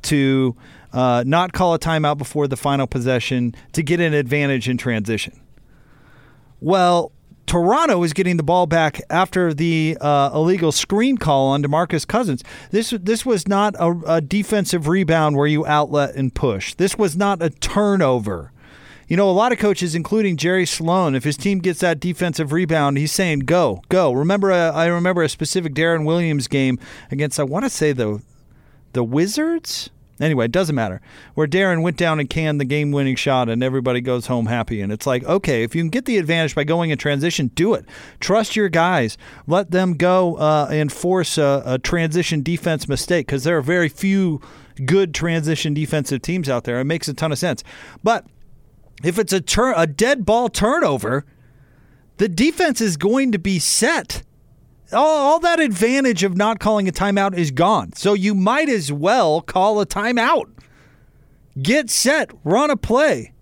to 0.02 0.56
uh, 0.92 1.25
not 1.26 1.52
call 1.52 1.75
a 1.75 1.78
timeout 1.78 2.18
before 2.18 2.48
the 2.48 2.56
final 2.56 2.87
possession 2.87 3.54
to 3.72 3.82
get 3.82 4.00
an 4.00 4.14
advantage 4.14 4.68
in 4.68 4.78
transition. 4.78 5.40
Well, 6.60 7.12
Toronto 7.46 8.02
is 8.02 8.12
getting 8.12 8.37
the 8.37 8.42
ball 8.42 8.66
back 8.66 9.00
after 9.08 9.54
the 9.54 9.96
uh, 10.00 10.30
illegal 10.34 10.70
screen 10.70 11.16
call 11.16 11.48
on 11.48 11.62
DeMarcus 11.62 12.06
Cousins. 12.06 12.44
This 12.70 12.90
this 12.90 13.25
was 13.25 13.48
not 13.48 13.75
a, 13.78 13.98
a 14.06 14.20
defensive 14.20 14.87
rebound 14.87 15.37
where 15.37 15.46
you 15.46 15.66
outlet 15.66 16.14
and 16.14 16.34
push. 16.34 16.75
This 16.75 16.98
was 16.98 17.16
not 17.16 17.42
a 17.42 17.50
turnover. 17.50 18.52
You 19.09 19.17
know, 19.17 19.31
a 19.31 19.33
lot 19.33 19.53
of 19.53 19.59
coaches, 19.59 19.95
including 19.95 20.37
Jerry 20.37 20.67
Sloan, 20.67 21.15
if 21.15 21.25
his 21.25 21.38
team 21.38 21.61
gets 21.61 21.81
that 21.81 21.99
defensive 21.99 22.53
rebound, 22.53 22.99
he's 22.99 23.11
saying 23.11 23.41
go, 23.41 23.83
go. 23.88 24.12
Remember, 24.12 24.53
uh, 24.53 24.71
I 24.73 24.87
remember 24.87 25.23
a 25.23 25.31
specific 25.31 25.73
Deron 25.73 26.05
Williams 26.05 26.47
game 26.47 26.79
against 27.11 27.41
I 27.41 27.45
want 27.45 27.65
to 27.65 27.71
say 27.71 27.93
the 27.93 28.23
the 28.93 29.03
Wizards. 29.03 29.88
Anyway, 30.21 30.47
it 30.47 30.53
doesn't 30.53 30.75
matter. 30.75 31.00
Where 31.35 31.47
Darren 31.47 31.81
went 31.81 31.97
down 31.97 32.19
and 32.19 32.29
canned 32.29 32.61
the 32.61 32.65
game 32.65 32.91
winning 32.91 33.15
shot, 33.15 33.49
and 33.49 33.62
everybody 33.62 34.00
goes 34.00 34.27
home 34.27 34.47
happy. 34.47 34.81
And 34.81 34.93
it's 34.93 35.07
like, 35.07 35.23
okay, 35.25 35.62
if 35.62 35.77
you 35.77 35.83
can 35.83 35.91
get 35.91 36.07
the 36.07 36.19
advantage 36.19 36.57
by 36.57 36.65
going 36.65 36.91
in 36.91 36.99
transition, 36.99 37.53
do 37.55 37.75
it. 37.75 37.85
Trust 38.19 38.57
your 38.57 38.69
guys. 38.69 39.17
Let 39.47 39.71
them 39.71 39.95
go 39.95 40.35
uh, 40.37 40.69
and 40.71 40.93
force 40.93 41.38
a, 41.38 41.62
a 41.65 41.79
transition 41.79 42.43
defense 42.43 42.88
mistake 42.88 43.27
because 43.27 43.45
there 43.45 43.57
are 43.57 43.62
very 43.62 43.88
few 43.88 44.41
good 44.85 45.15
transition 45.15 45.73
defensive 45.73 46.21
teams 46.21 46.49
out 46.49 46.65
there. 46.65 46.81
It 46.81 46.85
makes 46.85 47.07
a 47.07 47.15
ton 47.15 47.31
of 47.31 47.38
sense. 47.38 47.62
But 48.03 48.27
if 49.02 49.19
it's 49.19 49.33
a 49.33 49.40
turn, 49.40 49.75
a 49.76 49.87
dead 49.87 50.25
ball 50.25 50.49
turnover, 50.49 51.25
the 52.17 52.28
defense 52.28 52.81
is 52.81 52.97
going 52.97 53.33
to 53.33 53.38
be 53.38 53.59
set 53.59 54.23
all, 54.93 55.00
all 55.00 55.40
that 55.40 55.61
advantage 55.61 56.25
of 56.25 56.37
not 56.37 56.61
calling 56.61 56.88
a 56.88 56.93
timeout 56.93 57.37
is 57.37 57.50
gone. 57.50 57.93
So 57.95 58.14
you 58.14 58.35
might 58.35 58.69
as 58.69 58.93
well 58.93 59.40
call 59.40 59.81
a 59.81 59.87
timeout. 59.87 60.47
Get 61.61 61.90
set, 61.90 62.31
run 62.45 62.71
a 62.71 62.76
play. 62.76 63.33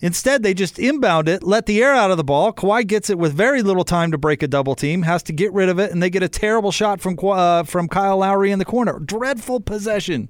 Instead, 0.00 0.42
they 0.42 0.52
just 0.52 0.78
inbound 0.78 1.28
it, 1.28 1.42
let 1.42 1.64
the 1.64 1.82
air 1.82 1.94
out 1.94 2.10
of 2.10 2.18
the 2.18 2.24
ball. 2.24 2.52
Kawhi 2.52 2.86
gets 2.86 3.08
it 3.08 3.18
with 3.18 3.32
very 3.32 3.62
little 3.62 3.84
time 3.84 4.10
to 4.10 4.18
break 4.18 4.42
a 4.42 4.48
double 4.48 4.74
team, 4.74 5.02
has 5.02 5.22
to 5.22 5.32
get 5.32 5.50
rid 5.54 5.70
of 5.70 5.78
it, 5.78 5.92
and 5.92 6.02
they 6.02 6.10
get 6.10 6.22
a 6.22 6.28
terrible 6.28 6.70
shot 6.70 7.00
from 7.00 7.16
uh, 7.22 7.62
from 7.62 7.88
Kyle 7.88 8.18
Lowry 8.18 8.50
in 8.50 8.58
the 8.58 8.66
corner. 8.66 8.98
Dreadful 8.98 9.60
possession. 9.60 10.28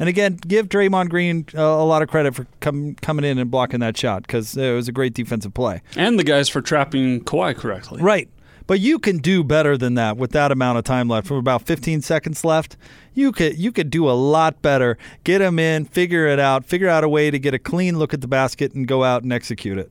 And 0.00 0.08
again, 0.08 0.36
give 0.36 0.70
Draymond 0.70 1.10
Green 1.10 1.44
uh, 1.54 1.60
a 1.60 1.84
lot 1.84 2.00
of 2.00 2.08
credit 2.08 2.34
for 2.34 2.46
com- 2.60 2.94
coming 3.02 3.22
in 3.22 3.38
and 3.38 3.50
blocking 3.50 3.80
that 3.80 3.98
shot 3.98 4.22
because 4.22 4.56
it 4.56 4.72
was 4.72 4.88
a 4.88 4.92
great 4.92 5.12
defensive 5.12 5.52
play. 5.52 5.82
And 5.94 6.18
the 6.18 6.24
guys 6.24 6.48
for 6.48 6.62
trapping 6.62 7.20
Kawhi 7.22 7.54
correctly. 7.54 8.00
Right. 8.00 8.28
But 8.66 8.80
you 8.80 8.98
can 8.98 9.18
do 9.18 9.44
better 9.44 9.76
than 9.76 9.94
that 9.94 10.16
with 10.16 10.30
that 10.30 10.52
amount 10.52 10.78
of 10.78 10.84
time 10.84 11.08
left. 11.08 11.26
From 11.26 11.36
about 11.36 11.66
15 11.66 12.00
seconds 12.00 12.44
left, 12.46 12.78
you 13.12 13.30
could 13.30 13.58
you 13.58 13.72
could 13.72 13.90
do 13.90 14.08
a 14.08 14.12
lot 14.12 14.62
better. 14.62 14.96
Get 15.22 15.42
him 15.42 15.58
in, 15.58 15.84
figure 15.84 16.26
it 16.26 16.38
out, 16.38 16.64
figure 16.64 16.88
out 16.88 17.04
a 17.04 17.08
way 17.08 17.30
to 17.30 17.38
get 17.38 17.52
a 17.52 17.58
clean 17.58 17.98
look 17.98 18.14
at 18.14 18.22
the 18.22 18.28
basket 18.28 18.72
and 18.72 18.88
go 18.88 19.04
out 19.04 19.22
and 19.22 19.32
execute 19.32 19.76
it. 19.76 19.90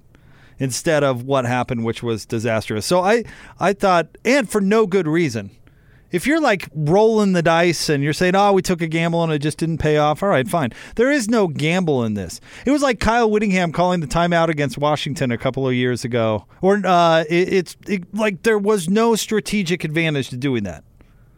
Instead 0.58 1.04
of 1.04 1.24
what 1.24 1.46
happened, 1.46 1.86
which 1.86 2.02
was 2.02 2.26
disastrous. 2.26 2.86
So 2.86 3.02
I 3.02 3.26
I 3.60 3.74
thought, 3.74 4.08
and 4.26 4.50
for 4.50 4.60
no 4.60 4.88
good 4.88 5.08
reason. 5.08 5.52
If 6.12 6.26
you're 6.26 6.42
like 6.42 6.68
rolling 6.74 7.34
the 7.34 7.42
dice 7.44 7.88
and 7.90 8.04
you're 8.04 8.14
saying, 8.14 8.36
"Oh, 8.36 8.54
we 8.54 8.62
took 8.62 8.82
a 8.82 8.88
gamble 8.88 9.24
and 9.24 9.32
it 9.32 9.40
just 9.40 9.58
didn't 9.60 9.78
pay 9.78 9.98
off," 9.98 10.24
all 10.24 10.30
right, 10.30 10.48
fine. 10.48 10.72
There 10.96 11.12
is 11.12 11.30
no 11.30 11.48
gamble 11.48 12.04
in 12.04 12.16
this. 12.16 12.42
It 12.66 12.72
was 12.72 12.82
like 12.82 13.00
Kyle 13.00 13.30
Whittingham 13.30 13.72
calling 13.72 14.00
the 14.00 14.08
timeout 14.08 14.48
against 14.50 14.78
Washington 14.78 15.32
a 15.32 15.38
couple 15.38 15.68
of 15.68 15.74
years 15.76 16.04
ago, 16.04 16.46
or 16.62 16.82
uh, 16.86 17.22
it, 17.30 17.54
it's 17.54 17.78
it, 17.88 18.14
like 18.16 18.44
there 18.44 18.58
was 18.58 18.90
no 18.90 19.16
strategic 19.16 19.84
advantage 19.84 20.30
to 20.30 20.38
doing 20.38 20.64
that, 20.64 20.84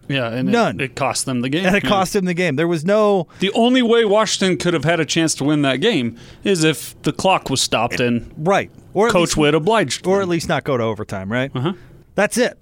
Yeah, 0.07 0.29
and 0.29 0.49
None. 0.51 0.79
It, 0.79 0.95
cost 0.95 1.25
them 1.25 1.41
the 1.41 1.49
game. 1.49 1.65
and 1.65 1.75
it 1.75 1.83
Yeah. 1.83 1.89
cost 1.89 2.15
him 2.15 2.25
the 2.25 2.33
game. 2.33 2.55
There 2.55 2.67
was 2.67 2.85
no 2.85 3.27
The 3.39 3.51
only 3.51 3.81
way 3.81 4.05
Washington 4.05 4.57
could 4.57 4.73
have 4.73 4.85
had 4.85 4.99
a 4.99 5.05
chance 5.05 5.35
to 5.35 5.43
win 5.43 5.61
that 5.63 5.77
game 5.81 6.17
is 6.45 6.63
if 6.63 6.99
the 7.03 7.11
clock 7.13 7.49
was 7.49 7.61
stopped 7.61 7.99
and 7.99 8.31
right, 8.37 8.71
or 8.93 9.09
Coach 9.09 9.21
least, 9.31 9.37
Witt 9.37 9.53
obliged. 9.55 10.07
or 10.07 10.15
them. 10.17 10.23
at 10.23 10.29
least 10.29 10.47
not 10.49 10.63
go 10.63 10.77
to 10.77 10.83
overtime. 10.83 11.31
Right. 11.31 11.51
Uh-huh. 11.53 11.73
That's 12.15 12.37
it. 12.37 12.57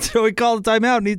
So 0.00 0.24
he 0.24 0.32
called 0.32 0.66
a 0.66 0.70
timeout. 0.70 0.98
And 0.98 1.06
he, 1.06 1.16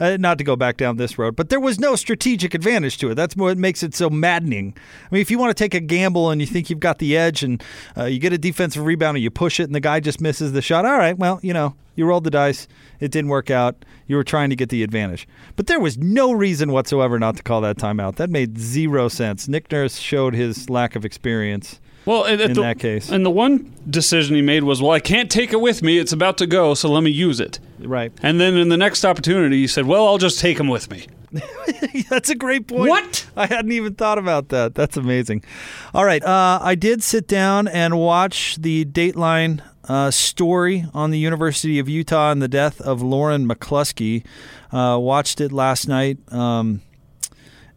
uh, 0.00 0.16
not 0.18 0.38
to 0.38 0.44
go 0.44 0.56
back 0.56 0.76
down 0.76 0.96
this 0.96 1.18
road, 1.18 1.36
but 1.36 1.48
there 1.48 1.60
was 1.60 1.78
no 1.78 1.96
strategic 1.96 2.54
advantage 2.54 2.98
to 2.98 3.10
it. 3.10 3.14
That's 3.14 3.36
what 3.36 3.58
makes 3.58 3.82
it 3.82 3.94
so 3.94 4.10
maddening. 4.10 4.74
I 5.10 5.14
mean, 5.14 5.20
if 5.20 5.30
you 5.30 5.38
want 5.38 5.56
to 5.56 5.64
take 5.64 5.74
a 5.74 5.80
gamble 5.80 6.30
and 6.30 6.40
you 6.40 6.46
think 6.46 6.70
you've 6.70 6.80
got 6.80 6.98
the 6.98 7.16
edge, 7.16 7.42
and 7.42 7.62
uh, 7.96 8.04
you 8.04 8.18
get 8.18 8.32
a 8.32 8.38
defensive 8.38 8.84
rebound 8.84 9.16
and 9.16 9.24
you 9.24 9.30
push 9.30 9.60
it, 9.60 9.64
and 9.64 9.74
the 9.74 9.80
guy 9.80 10.00
just 10.00 10.20
misses 10.20 10.52
the 10.52 10.62
shot. 10.62 10.84
All 10.84 10.98
right, 10.98 11.16
well, 11.18 11.40
you 11.42 11.52
know, 11.52 11.74
you 11.94 12.06
rolled 12.06 12.24
the 12.24 12.30
dice. 12.30 12.68
It 13.00 13.10
didn't 13.10 13.30
work 13.30 13.50
out. 13.50 13.84
You 14.06 14.16
were 14.16 14.24
trying 14.24 14.50
to 14.50 14.56
get 14.56 14.68
the 14.68 14.82
advantage, 14.82 15.26
but 15.56 15.66
there 15.66 15.80
was 15.80 15.98
no 15.98 16.32
reason 16.32 16.72
whatsoever 16.72 17.18
not 17.18 17.36
to 17.36 17.42
call 17.42 17.60
that 17.62 17.76
timeout. 17.76 18.16
That 18.16 18.30
made 18.30 18.58
zero 18.58 19.08
sense. 19.08 19.48
Nick 19.48 19.70
Nurse 19.70 19.98
showed 19.98 20.34
his 20.34 20.70
lack 20.70 20.96
of 20.96 21.04
experience. 21.04 21.80
Well, 22.08 22.24
in 22.24 22.38
the, 22.38 22.62
that 22.62 22.78
case. 22.78 23.10
and 23.10 23.24
the 23.24 23.30
one 23.30 23.70
decision 23.88 24.34
he 24.34 24.40
made 24.40 24.64
was, 24.64 24.80
"Well, 24.80 24.92
I 24.92 25.00
can't 25.00 25.30
take 25.30 25.52
it 25.52 25.60
with 25.60 25.82
me. 25.82 25.98
It's 25.98 26.12
about 26.12 26.38
to 26.38 26.46
go, 26.46 26.72
so 26.72 26.88
let 26.88 27.02
me 27.02 27.10
use 27.10 27.38
it." 27.38 27.60
Right. 27.78 28.10
And 28.22 28.40
then 28.40 28.56
in 28.56 28.70
the 28.70 28.78
next 28.78 29.04
opportunity, 29.04 29.58
he 29.58 29.66
said, 29.66 29.84
"Well, 29.84 30.06
I'll 30.06 30.16
just 30.16 30.40
take 30.40 30.58
him 30.58 30.68
with 30.68 30.90
me." 30.90 31.06
That's 32.08 32.30
a 32.30 32.34
great 32.34 32.66
point. 32.66 32.88
What? 32.88 33.26
I 33.36 33.44
hadn't 33.44 33.72
even 33.72 33.94
thought 33.94 34.16
about 34.16 34.48
that. 34.48 34.74
That's 34.74 34.96
amazing. 34.96 35.44
All 35.92 36.06
right. 36.06 36.24
Uh, 36.24 36.58
I 36.62 36.74
did 36.74 37.02
sit 37.02 37.28
down 37.28 37.68
and 37.68 37.98
watch 37.98 38.56
the 38.58 38.86
Dateline 38.86 39.60
uh, 39.86 40.10
story 40.10 40.86
on 40.94 41.10
the 41.10 41.18
University 41.18 41.78
of 41.78 41.90
Utah 41.90 42.32
and 42.32 42.40
the 42.40 42.48
death 42.48 42.80
of 42.80 43.02
Lauren 43.02 43.46
McCluskey. 43.46 44.24
Uh, 44.72 44.96
watched 44.98 45.42
it 45.42 45.52
last 45.52 45.88
night. 45.88 46.16
Um, 46.32 46.80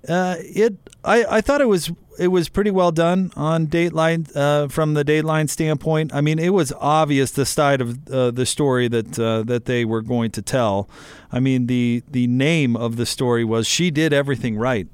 uh, 0.07 0.35
it 0.39 0.77
I, 1.03 1.25
I 1.25 1.41
thought 1.41 1.61
it 1.61 1.67
was 1.67 1.91
it 2.20 2.27
was 2.27 2.50
pretty 2.50 2.72
well 2.72 2.91
done 2.91 3.32
on 3.36 3.68
Dateline 3.68 4.36
uh, 4.36 4.68
from 4.68 4.94
the 4.94 5.03
Dateline 5.03 5.50
standpoint. 5.50 6.13
I 6.13 6.22
mean, 6.22 6.39
it 6.39 6.50
was 6.50 6.74
obvious 6.80 7.32
the 7.32 7.46
side 7.46 7.82
of 7.82 8.08
uh, 8.10 8.32
the 8.32 8.46
story 8.46 8.88
that 8.88 9.20
uh, 9.20 9.44
that 9.44 9.65
they 9.65 9.86
were 9.86 10.01
going 10.01 10.32
to 10.32 10.41
tell. 10.41 10.89
I 11.32 11.39
mean, 11.39 11.68
the 11.68 12.03
the 12.10 12.27
name 12.27 12.75
of 12.75 12.98
the 12.98 13.06
story 13.06 13.44
was 13.44 13.68
"She 13.68 13.91
Did 13.91 14.13
Everything 14.13 14.58
Right," 14.58 14.88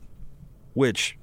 which, 0.74 1.18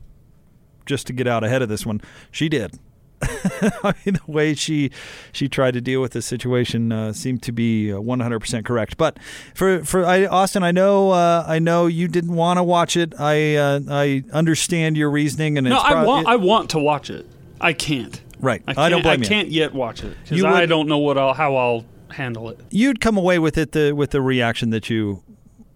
just 0.86 1.06
to 1.06 1.12
get 1.12 1.26
out 1.26 1.44
ahead 1.44 1.62
of 1.62 1.68
this 1.68 1.86
one, 1.86 2.00
she 2.30 2.48
did. 2.48 2.78
I 3.84 3.94
mean, 4.04 4.14
the 4.14 4.20
way 4.32 4.54
she 4.54 4.90
she 5.32 5.48
tried 5.48 5.74
to 5.74 5.80
deal 5.80 6.00
with 6.00 6.12
the 6.12 6.22
situation 6.22 6.92
uh, 6.92 7.12
seemed 7.12 7.42
to 7.44 7.52
be 7.52 7.92
uh, 7.92 7.96
100% 7.96 8.64
correct. 8.64 8.96
But 8.96 9.18
for 9.54 9.84
for 9.84 10.04
I, 10.04 10.26
Austin, 10.26 10.62
I 10.62 10.70
know 10.70 11.10
uh, 11.10 11.44
I 11.46 11.58
know 11.58 11.86
you 11.86 12.08
didn't 12.08 12.34
want 12.34 12.58
to 12.58 12.62
watch 12.62 12.96
it. 12.96 13.12
I 13.18 13.56
uh, 13.56 13.80
I 13.90 14.24
understand 14.32 14.96
your 14.96 15.10
reasoning, 15.10 15.58
and 15.58 15.68
No, 15.68 15.80
I 15.80 15.92
prob- 15.92 16.06
want. 16.06 16.28
I 16.28 16.36
want 16.36 16.70
to 16.70 16.78
watch 16.78 17.10
it. 17.10 17.26
I 17.60 17.72
can't. 17.72 18.20
right. 18.40 18.62
I, 18.66 18.72
I, 18.72 18.74
can't, 18.74 18.90
don't 18.90 19.02
blame 19.02 19.20
I 19.20 19.22
you. 19.22 19.28
can't 19.28 19.48
yet 19.48 19.72
watch 19.74 20.02
it 20.04 20.16
because 20.22 20.44
I 20.44 20.66
don't 20.66 20.88
know 20.88 20.98
what 20.98 21.16
I'll, 21.18 21.32
how 21.34 21.56
I'll 21.56 21.84
handle 22.10 22.48
it. 22.50 22.60
You'd 22.70 23.00
come 23.00 23.16
away 23.16 23.38
with 23.38 23.56
it 23.58 23.72
the 23.72 23.92
with 23.92 24.10
the 24.10 24.20
reaction 24.20 24.70
that 24.70 24.90
you 24.90 25.22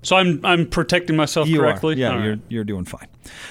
So 0.02 0.16
I'm 0.16 0.44
I'm 0.44 0.66
protecting 0.66 1.16
myself 1.16 1.48
you 1.48 1.60
correctly. 1.60 1.94
are. 1.94 1.98
Yeah, 1.98 2.12
All 2.14 2.20
you're 2.22 2.32
right. 2.34 2.42
you're 2.48 2.64
doing 2.64 2.84
fine. 2.84 3.08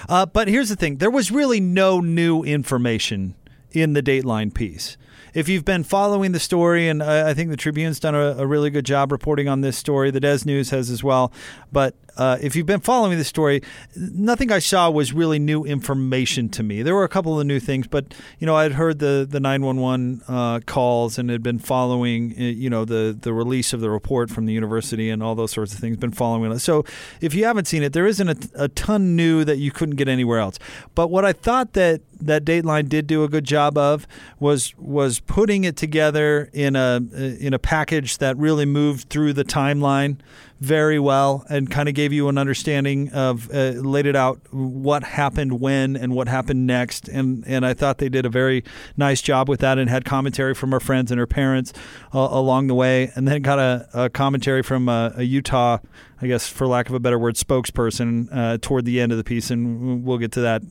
Uh, 0.08 0.26
but 0.26 0.48
here's 0.48 0.70
the 0.70 0.76
thing: 0.76 0.98
there 0.98 1.10
was 1.12 1.32
really 1.32 1.60
no 1.60 2.00
new 2.00 2.44
information 2.44 3.36
in 3.72 3.94
the 3.94 4.04
Dateline 4.04 4.54
piece. 4.54 4.98
If 5.34 5.48
you've 5.50 5.66
been 5.66 5.84
following 5.84 6.32
the 6.32 6.40
story, 6.40 6.88
and 6.88 7.04
I 7.04 7.34
think 7.34 7.50
the 7.52 7.58
Tribune's 7.58 8.00
done 8.00 8.16
a, 8.16 8.38
a 8.38 8.48
really 8.48 8.70
good 8.70 8.86
job 8.86 9.12
reporting 9.12 9.48
on 9.48 9.62
this 9.62 9.78
story, 9.78 10.10
the 10.10 10.20
Des 10.20 10.40
News 10.46 10.72
has 10.72 10.90
as 10.90 11.04
well. 11.04 11.32
But 11.72 11.96
uh, 12.18 12.38
if 12.42 12.56
you've 12.56 12.66
been 12.66 12.80
following 12.80 13.18
the 13.18 13.24
story, 13.24 13.62
nothing 13.96 14.52
I 14.52 14.60
saw 14.60 14.90
was 14.90 15.14
really 15.14 15.40
new 15.40 15.64
information 15.64 16.50
to 16.50 16.64
me. 16.64 16.82
There 16.82 16.96
were 16.96 17.04
a 17.04 17.10
couple 17.10 17.40
of 17.40 17.46
new 17.46 17.60
things, 17.60 17.88
but 17.88 18.14
you 18.40 18.48
know, 18.48 18.56
I'd 18.56 18.74
heard 18.74 19.00
the 19.00 19.26
the 19.30 19.40
911 19.40 20.24
uh, 20.28 20.60
calls 20.66 21.18
and 21.18 21.30
had 21.30 21.44
been 21.44 21.60
following, 21.60 22.34
uh, 22.38 22.42
you 22.42 22.70
know, 22.70 22.86
the 22.86 23.18
the 23.20 23.34
release 23.34 23.72
of 23.74 23.82
the 23.82 23.90
report 23.90 24.30
from 24.30 24.46
the 24.46 24.54
university 24.54 25.10
and 25.10 25.22
all 25.22 25.36
those 25.36 25.52
sorts 25.52 25.74
of 25.74 25.80
things. 25.80 25.98
Been 25.98 26.12
following 26.12 26.52
it. 26.52 26.60
So 26.60 26.86
if 27.22 27.34
you 27.34 27.46
haven't 27.46 27.66
seen 27.66 27.84
it, 27.84 27.94
there 27.94 28.08
isn't 28.08 28.30
a, 28.30 28.64
a 28.64 28.68
ton 28.70 29.16
new 29.16 29.44
that 29.44 29.58
you 29.58 29.72
couldn't 29.72 29.96
get 29.96 30.08
anywhere 30.08 30.40
else. 30.40 30.58
But 30.96 31.10
what 31.10 31.24
I 31.24 31.34
thought 31.34 31.74
that 31.74 32.02
that 32.20 32.46
Dateline 32.46 32.90
did 32.90 33.08
do 33.08 33.24
a 33.24 33.30
good 33.30 33.46
job 33.46 33.78
of 33.78 34.08
was 34.40 34.76
was 34.78 35.20
putting 35.20 35.64
it 35.64 35.76
together 35.76 36.50
in 36.54 36.76
a 36.76 37.02
in 37.40 37.54
a 37.54 37.60
package 37.60 38.18
that 38.18 38.38
really 38.38 38.66
moved 38.66 39.10
through 39.10 39.34
the 39.34 39.44
timeline 39.44 40.18
very 40.60 40.98
well 40.98 41.46
and 41.50 41.70
kind 41.70 41.88
of 41.88 41.96
gave 41.96 42.12
you 42.12 42.30
an 42.30 42.38
understanding 42.38 43.10
of 43.12 43.50
uh, 43.54 43.72
laid 43.72 44.06
it 44.06 44.16
out 44.16 44.40
what 44.52 45.04
happened 45.04 45.60
when 45.60 45.96
and 45.96 46.14
what 46.14 46.28
happened 46.28 46.66
next. 46.66 47.08
And 47.08 47.44
and 47.48 47.66
I 47.66 47.74
thought 47.74 48.00
they 48.00 48.10
did 48.10 48.26
a 48.26 48.30
very 48.30 48.64
nice 48.96 49.22
job 49.22 49.50
with 49.50 49.60
that 49.60 49.78
and 49.78 49.90
had 49.90 50.06
commentary 50.06 50.54
from 50.54 50.74
our 50.74 50.80
friends 50.80 51.12
and 51.12 51.20
her 51.20 51.28
parents 51.28 51.74
uh, 52.14 52.28
along 52.32 52.68
the 52.68 52.76
way. 52.76 53.12
And 53.16 53.28
then 53.28 53.42
got 53.42 53.60
a, 53.60 53.88
a 53.94 54.10
commentary 54.10 54.64
from 54.64 54.90
a, 54.90 55.14
a, 55.18 55.24
Utah 55.24 55.78
I 56.20 56.28
guess 56.28 56.48
for 56.48 56.66
lack 56.66 56.90
of 56.90 56.96
a 56.96 57.00
better 57.00 57.20
word 57.20 57.36
spokesperson 57.36 58.28
uh, 58.32 58.58
toward 58.60 58.86
the 58.86 59.00
end 59.00 59.12
of 59.12 59.20
the 59.20 59.24
piece. 59.24 59.52
And 59.52 60.04
we'll 60.04 60.18
get 60.18 60.32
to 60.32 60.42
that 60.42 60.64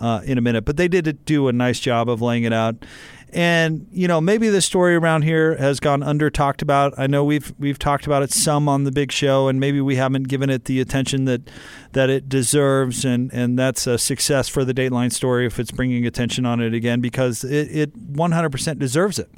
uh, 0.00 0.20
in 0.24 0.36
a 0.36 0.42
minute. 0.42 0.66
But 0.66 0.76
they 0.76 0.88
did 0.88 1.24
do 1.24 1.48
a 1.48 1.52
nice 1.52 1.80
job 1.80 2.10
of 2.10 2.20
laying 2.20 2.44
it 2.44 2.52
out 2.52 2.76
and 3.32 3.86
you 3.90 4.06
know, 4.06 4.20
maybe 4.20 4.50
the 4.50 4.60
story 4.60 4.94
around 4.94 5.22
here 5.22 5.56
has 5.56 5.80
gone 5.80 6.02
under 6.02 6.28
talked 6.28 6.60
about. 6.60 6.92
I 6.98 7.06
know 7.06 7.24
we've 7.24 7.54
we've 7.58 7.78
talked 7.78 8.04
about 8.04 8.22
it 8.22 8.30
some 8.30 8.68
on 8.68 8.84
the 8.84 8.92
big 8.92 9.10
show, 9.10 9.48
and 9.48 9.58
maybe 9.58 9.80
we 9.80 9.96
haven't 9.96 10.24
given 10.24 10.50
it 10.50 10.66
the 10.66 10.80
attention 10.80 11.24
that 11.24 11.50
that 11.92 12.10
it 12.10 12.28
deserves. 12.28 13.06
And 13.06 13.32
and 13.32 13.58
that's 13.58 13.86
a 13.86 13.96
success 13.96 14.48
for 14.48 14.66
the 14.66 14.74
Dateline 14.74 15.12
story 15.12 15.46
if 15.46 15.58
it's 15.58 15.70
bringing 15.70 16.06
attention 16.06 16.44
on 16.44 16.60
it 16.60 16.74
again 16.74 17.00
because 17.00 17.42
it, 17.42 17.74
it 17.74 18.12
100% 18.12 18.78
deserves 18.78 19.18
it. 19.18 19.30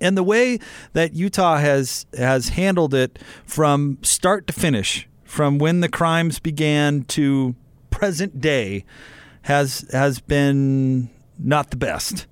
And 0.00 0.16
the 0.16 0.22
way 0.22 0.58
that 0.94 1.12
Utah 1.12 1.58
has 1.58 2.06
has 2.16 2.50
handled 2.50 2.94
it 2.94 3.18
from 3.44 3.98
start 4.00 4.46
to 4.46 4.54
finish, 4.54 5.06
from 5.24 5.58
when 5.58 5.80
the 5.80 5.90
crimes 5.90 6.38
began 6.38 7.02
to 7.04 7.54
present 7.90 8.40
day, 8.40 8.86
has 9.42 9.86
has 9.92 10.20
been 10.20 11.10
not 11.38 11.70
the 11.70 11.76
best 11.76 12.27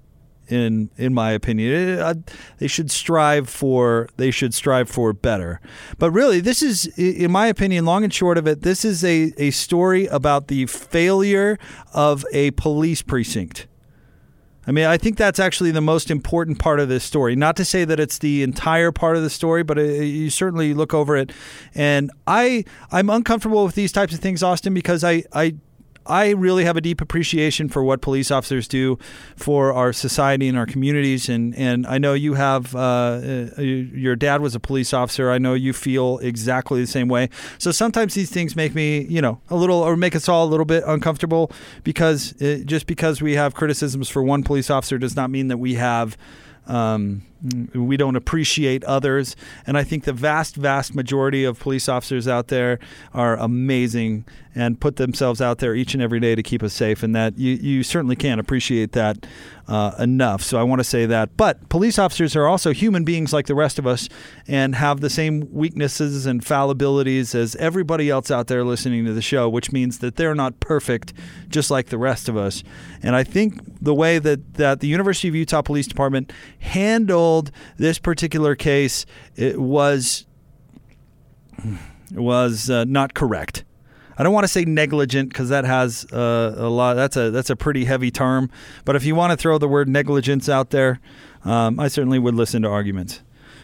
in 0.48 0.90
in 0.96 1.14
my 1.14 1.32
opinion. 1.32 1.98
Uh, 1.98 2.14
they 2.58 2.66
should 2.66 2.90
strive 2.90 3.48
for 3.48 4.08
they 4.16 4.30
should 4.30 4.54
strive 4.54 4.88
for 4.88 5.12
better. 5.12 5.60
But 5.98 6.10
really, 6.10 6.40
this 6.40 6.62
is, 6.62 6.86
in 6.98 7.30
my 7.30 7.46
opinion, 7.46 7.84
long 7.84 8.04
and 8.04 8.12
short 8.12 8.38
of 8.38 8.46
it, 8.46 8.62
this 8.62 8.84
is 8.84 9.04
a, 9.04 9.32
a 9.38 9.50
story 9.50 10.06
about 10.06 10.48
the 10.48 10.66
failure 10.66 11.58
of 11.92 12.24
a 12.32 12.50
police 12.52 13.02
precinct. 13.02 13.66
I 14.68 14.72
mean, 14.72 14.86
I 14.86 14.96
think 14.96 15.16
that's 15.16 15.38
actually 15.38 15.70
the 15.70 15.80
most 15.80 16.10
important 16.10 16.58
part 16.58 16.80
of 16.80 16.88
this 16.88 17.04
story. 17.04 17.36
Not 17.36 17.54
to 17.56 17.64
say 17.64 17.84
that 17.84 18.00
it's 18.00 18.18
the 18.18 18.42
entire 18.42 18.90
part 18.90 19.16
of 19.16 19.22
the 19.22 19.30
story, 19.30 19.62
but 19.62 19.78
it, 19.78 20.00
uh, 20.00 20.02
you 20.02 20.28
certainly 20.28 20.74
look 20.74 20.92
over 20.92 21.16
it. 21.16 21.30
And 21.74 22.10
I, 22.26 22.64
I'm 22.90 23.08
uncomfortable 23.08 23.64
with 23.64 23.76
these 23.76 23.92
types 23.92 24.12
of 24.12 24.18
things, 24.18 24.42
Austin, 24.42 24.74
because 24.74 25.04
I, 25.04 25.22
I 25.32 25.54
I 26.08 26.30
really 26.30 26.64
have 26.64 26.76
a 26.76 26.80
deep 26.80 27.00
appreciation 27.00 27.68
for 27.68 27.82
what 27.82 28.00
police 28.00 28.30
officers 28.30 28.68
do 28.68 28.98
for 29.36 29.72
our 29.72 29.92
society 29.92 30.48
and 30.48 30.56
our 30.56 30.66
communities. 30.66 31.28
And, 31.28 31.54
and 31.56 31.86
I 31.86 31.98
know 31.98 32.14
you 32.14 32.34
have, 32.34 32.74
uh, 32.74 32.78
uh, 33.58 33.60
your 33.60 34.16
dad 34.16 34.40
was 34.40 34.54
a 34.54 34.60
police 34.60 34.92
officer. 34.92 35.30
I 35.30 35.38
know 35.38 35.54
you 35.54 35.72
feel 35.72 36.18
exactly 36.18 36.80
the 36.80 36.86
same 36.86 37.08
way. 37.08 37.28
So 37.58 37.70
sometimes 37.70 38.14
these 38.14 38.30
things 38.30 38.56
make 38.56 38.74
me, 38.74 39.02
you 39.02 39.20
know, 39.20 39.40
a 39.50 39.56
little, 39.56 39.80
or 39.80 39.96
make 39.96 40.16
us 40.16 40.28
all 40.28 40.46
a 40.46 40.50
little 40.50 40.66
bit 40.66 40.84
uncomfortable 40.86 41.50
because 41.84 42.32
it, 42.38 42.62
uh, 42.62 42.64
just 42.64 42.86
because 42.86 43.22
we 43.22 43.34
have 43.34 43.54
criticisms 43.54 44.08
for 44.08 44.22
one 44.22 44.42
police 44.42 44.70
officer 44.70 44.98
does 44.98 45.16
not 45.16 45.30
mean 45.30 45.48
that 45.48 45.58
we 45.58 45.74
have. 45.74 46.16
Um, 46.66 47.22
we 47.74 47.96
don't 47.96 48.16
appreciate 48.16 48.82
others. 48.84 49.36
And 49.66 49.76
I 49.76 49.84
think 49.84 50.04
the 50.04 50.12
vast, 50.12 50.56
vast 50.56 50.94
majority 50.94 51.44
of 51.44 51.58
police 51.58 51.88
officers 51.88 52.26
out 52.26 52.48
there 52.48 52.78
are 53.12 53.36
amazing 53.36 54.24
and 54.54 54.80
put 54.80 54.96
themselves 54.96 55.42
out 55.42 55.58
there 55.58 55.74
each 55.74 55.92
and 55.92 56.02
every 56.02 56.18
day 56.18 56.34
to 56.34 56.42
keep 56.42 56.62
us 56.62 56.72
safe. 56.72 57.02
And 57.02 57.14
that 57.14 57.38
you, 57.38 57.54
you 57.54 57.82
certainly 57.82 58.16
can't 58.16 58.40
appreciate 58.40 58.92
that 58.92 59.26
uh, 59.68 59.92
enough. 59.98 60.42
So 60.42 60.58
I 60.58 60.62
want 60.62 60.80
to 60.80 60.84
say 60.84 61.04
that. 61.06 61.36
But 61.36 61.68
police 61.68 61.98
officers 61.98 62.34
are 62.36 62.46
also 62.46 62.72
human 62.72 63.04
beings 63.04 63.32
like 63.32 63.46
the 63.46 63.54
rest 63.54 63.78
of 63.78 63.86
us 63.86 64.08
and 64.48 64.74
have 64.74 65.00
the 65.00 65.10
same 65.10 65.52
weaknesses 65.52 66.24
and 66.24 66.42
fallibilities 66.42 67.34
as 67.34 67.54
everybody 67.56 68.08
else 68.08 68.30
out 68.30 68.46
there 68.46 68.64
listening 68.64 69.04
to 69.04 69.12
the 69.12 69.22
show, 69.22 69.48
which 69.48 69.72
means 69.72 69.98
that 69.98 70.16
they're 70.16 70.34
not 70.34 70.58
perfect 70.60 71.12
just 71.48 71.70
like 71.70 71.88
the 71.88 71.98
rest 71.98 72.28
of 72.28 72.36
us. 72.36 72.62
And 73.02 73.14
I 73.14 73.24
think 73.24 73.60
the 73.82 73.94
way 73.94 74.18
that, 74.18 74.54
that 74.54 74.80
the 74.80 74.88
University 74.88 75.28
of 75.28 75.34
Utah 75.34 75.62
Police 75.62 75.86
Department 75.86 76.32
this 77.76 77.98
particular 77.98 78.54
case 78.54 79.06
it 79.34 79.60
was 79.60 80.26
was 82.12 82.70
uh, 82.70 82.84
not 82.84 83.14
correct. 83.14 83.64
I 84.18 84.22
don't 84.22 84.32
want 84.32 84.44
to 84.44 84.48
say 84.48 84.64
negligent 84.64 85.28
because 85.28 85.50
that 85.50 85.64
has 85.64 86.06
uh, 86.12 86.54
a 86.56 86.68
lot. 86.68 86.94
That's 86.94 87.16
a 87.16 87.30
that's 87.30 87.50
a 87.50 87.56
pretty 87.56 87.84
heavy 87.84 88.10
term. 88.10 88.50
But 88.84 88.96
if 88.96 89.04
you 89.04 89.14
want 89.14 89.32
to 89.32 89.36
throw 89.36 89.58
the 89.58 89.68
word 89.68 89.88
negligence 89.88 90.48
out 90.48 90.70
there, 90.70 91.00
um, 91.44 91.78
I 91.78 91.88
certainly 91.88 92.18
would 92.18 92.34
listen 92.34 92.62
to 92.62 92.68
arguments 92.68 93.22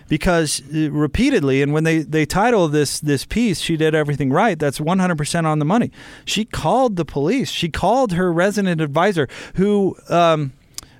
because 0.09 0.63
uh, 0.75 0.91
repeatedly 0.91 1.63
and 1.63 1.73
when 1.73 1.85
they 1.85 2.01
they 2.01 2.27
title 2.27 2.69
this 2.69 3.01
this 3.01 3.25
piece 3.25 3.61
she 3.61 3.77
did 3.77 3.95
everything 3.95 4.31
right 4.31 4.59
that's 4.59 4.79
100% 4.79 5.45
on 5.45 5.59
the 5.59 5.65
money 5.65 5.91
she 6.25 6.45
called 6.45 6.97
the 6.97 7.05
police 7.05 7.51
she 7.51 7.69
called 7.69 8.13
her 8.13 8.33
resident 8.33 8.81
advisor 8.81 9.29
who 9.55 9.97
um, 10.09 10.53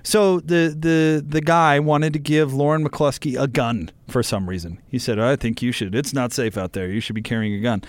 so 0.03 0.39
the 0.39 0.75
the 0.77 1.23
the 1.25 1.41
guy 1.41 1.79
wanted 1.79 2.13
to 2.13 2.19
give 2.19 2.53
Lauren 2.53 2.87
McCluskey 2.87 3.41
a 3.41 3.47
gun 3.47 3.89
for 4.07 4.21
some 4.21 4.49
reason. 4.49 4.79
He 4.89 4.99
said, 4.99 5.17
"I 5.17 5.35
think 5.35 5.61
you 5.61 5.71
should. 5.71 5.95
It's 5.95 6.13
not 6.13 6.33
safe 6.33 6.57
out 6.57 6.73
there. 6.73 6.89
You 6.89 6.99
should 6.99 7.15
be 7.15 7.21
carrying 7.21 7.53
a 7.53 7.59
gun." 7.59 7.83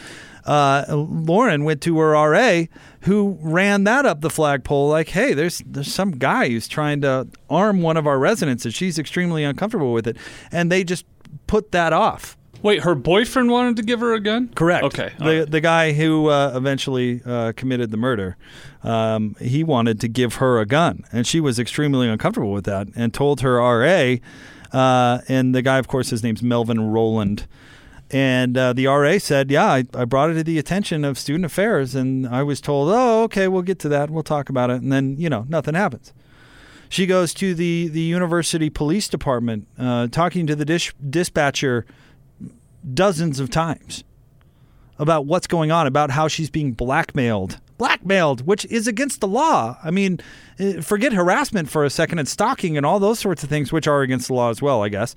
Uh, 0.45 0.85
Lauren 0.91 1.65
went 1.65 1.81
to 1.83 1.99
her 1.99 2.13
RA, 2.13 2.65
who 3.03 3.39
ran 3.41 3.85
that 3.85 4.05
up 4.05 4.21
the 4.21 4.31
flagpole, 4.31 4.89
like, 4.89 5.09
"Hey, 5.09 5.35
there's 5.35 5.63
there's 5.67 5.93
some 5.93 6.13
guy 6.13 6.49
who's 6.49 6.69
trying 6.69 7.01
to 7.01 7.27
arm 7.51 7.83
one 7.83 7.97
of 7.97 8.07
our 8.07 8.19
residents, 8.19 8.65
and 8.65 8.73
she's 8.73 8.99
extremely 8.99 9.43
uncomfortable 9.43 9.93
with 9.93 10.07
it," 10.07 10.17
and 10.53 10.71
they 10.71 10.85
just 10.85 11.05
put 11.47 11.73
that 11.73 11.93
off. 11.93 12.37
Wait, 12.65 12.83
her 12.83 12.95
boyfriend 12.95 13.51
wanted 13.51 13.77
to 13.77 13.83
give 13.83 14.01
her 14.01 14.15
a 14.15 14.21
gun? 14.21 14.49
Correct. 14.55 14.85
Okay. 14.85 15.13
The, 15.19 15.25
right. 15.41 15.51
the 15.51 15.61
guy 15.61 15.93
who 15.93 16.31
uh, 16.31 16.53
eventually 16.55 17.21
uh, 17.27 17.53
committed 17.55 17.91
the 17.91 17.99
murder, 17.99 18.39
um, 18.83 19.37
he 19.39 19.63
wanted 19.63 20.01
to 20.01 20.09
give 20.09 20.37
her 20.37 20.59
a 20.59 20.65
gun, 20.65 21.05
and 21.13 21.27
she 21.27 21.41
was 21.41 21.59
extremely 21.59 22.09
uncomfortable 22.09 22.53
with 22.53 22.65
that, 22.65 22.89
and 22.97 23.13
told 23.13 23.43
her 23.43 23.57
RA. 23.59 24.17
Uh, 24.73 25.21
and 25.29 25.55
the 25.55 25.61
guy, 25.61 25.77
of 25.77 25.89
course, 25.89 26.09
his 26.09 26.23
name's 26.23 26.43
Melvin 26.43 26.91
Rowland. 26.91 27.47
And 28.11 28.57
uh, 28.57 28.73
the 28.73 28.87
RA 28.87 29.19
said, 29.19 29.51
Yeah, 29.51 29.67
I, 29.67 29.85
I, 29.93 30.07
brought 30.07 30.31
it 30.31 30.35
to 30.35 30.43
the 30.43 30.59
attention 30.59 31.05
of 31.05 31.19
student 31.19 31.45
affairs. 31.45 31.95
And 31.95 32.27
I 32.27 32.43
was 32.43 32.63
told, 32.63 32.89
Oh, 32.91 33.25
okay, 33.25 33.47
we'll 33.47 33.61
get 33.61 33.79
to 33.81 33.91
that. 33.91 34.09
We'll 34.09 34.23
talk 34.23 34.49
about 34.49 34.71
it. 34.71 34.81
And 34.81 34.91
then, 34.91 35.17
you 35.19 35.29
know, 35.29 35.45
nothing 35.51 35.75
happens. 35.75 36.15
She 36.89 37.05
goes 37.05 37.35
to 37.35 37.55
the, 37.55 37.89
the 37.89 38.01
university 38.01 38.71
police 38.71 39.09
department, 39.09 39.69
uh, 39.79 40.07
talking 40.09 40.47
to 40.47 40.57
the 40.57 40.65
dish, 40.65 40.95
dispatcher 41.11 41.85
dozens 42.93 43.41
of 43.41 43.51
times 43.51 44.05
about 44.99 45.27
what's 45.27 45.47
going 45.47 45.71
on, 45.71 45.87
about 45.87 46.11
how 46.11 46.29
she's 46.29 46.51
being 46.51 46.73
blackmailed. 46.73 47.59
Blackmailed, 47.79 48.47
which 48.47 48.65
is 48.67 48.87
against 48.87 49.21
the 49.21 49.27
law. 49.27 49.77
I 49.83 49.91
mean, 49.91 50.21
eh, 50.59 50.81
forget 50.81 51.13
harassment 51.13 51.69
for 51.69 51.85
a 51.85 51.91
second 51.91 52.21
and 52.21 52.29
stalking 52.29 52.77
and 52.77 52.87
all 52.87 53.01
those 53.01 53.19
sorts 53.19 53.43
of 53.43 53.49
things, 53.49 53.73
which 53.73 53.89
are 53.89 54.03
against 54.03 54.29
the 54.29 54.35
law 54.35 54.51
as 54.51 54.63
well, 54.63 54.83
I 54.83 54.89
guess. 54.89 55.15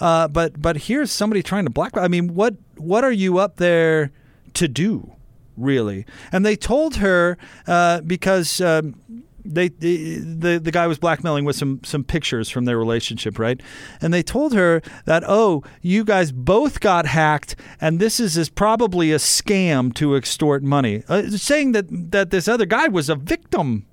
Uh, 0.00 0.26
but 0.26 0.60
but 0.60 0.76
here's 0.76 1.12
somebody 1.12 1.42
trying 1.42 1.64
to 1.64 1.70
blackmail. 1.70 2.04
I 2.04 2.08
mean, 2.08 2.34
what 2.34 2.56
what 2.76 3.04
are 3.04 3.12
you 3.12 3.38
up 3.38 3.56
there 3.56 4.10
to 4.54 4.66
do, 4.66 5.12
really? 5.56 6.04
And 6.32 6.44
they 6.44 6.56
told 6.56 6.96
her 6.96 7.38
uh, 7.66 8.00
because. 8.00 8.60
Um, 8.60 8.96
they, 9.44 9.68
the 9.68 10.60
the 10.62 10.70
guy 10.70 10.86
was 10.86 10.98
blackmailing 10.98 11.44
with 11.44 11.56
some 11.56 11.80
some 11.84 12.04
pictures 12.04 12.48
from 12.48 12.64
their 12.64 12.78
relationship, 12.78 13.38
right? 13.38 13.60
And 14.00 14.12
they 14.12 14.22
told 14.22 14.54
her 14.54 14.82
that 15.04 15.22
oh, 15.26 15.62
you 15.82 16.04
guys 16.04 16.32
both 16.32 16.80
got 16.80 17.06
hacked, 17.06 17.56
and 17.80 18.00
this 18.00 18.20
is, 18.20 18.36
is 18.36 18.48
probably 18.48 19.12
a 19.12 19.16
scam 19.16 19.94
to 19.94 20.14
extort 20.14 20.62
money, 20.62 21.02
uh, 21.08 21.30
saying 21.30 21.72
that 21.72 21.86
that 22.10 22.30
this 22.30 22.48
other 22.48 22.66
guy 22.66 22.88
was 22.88 23.08
a 23.08 23.14
victim, 23.14 23.86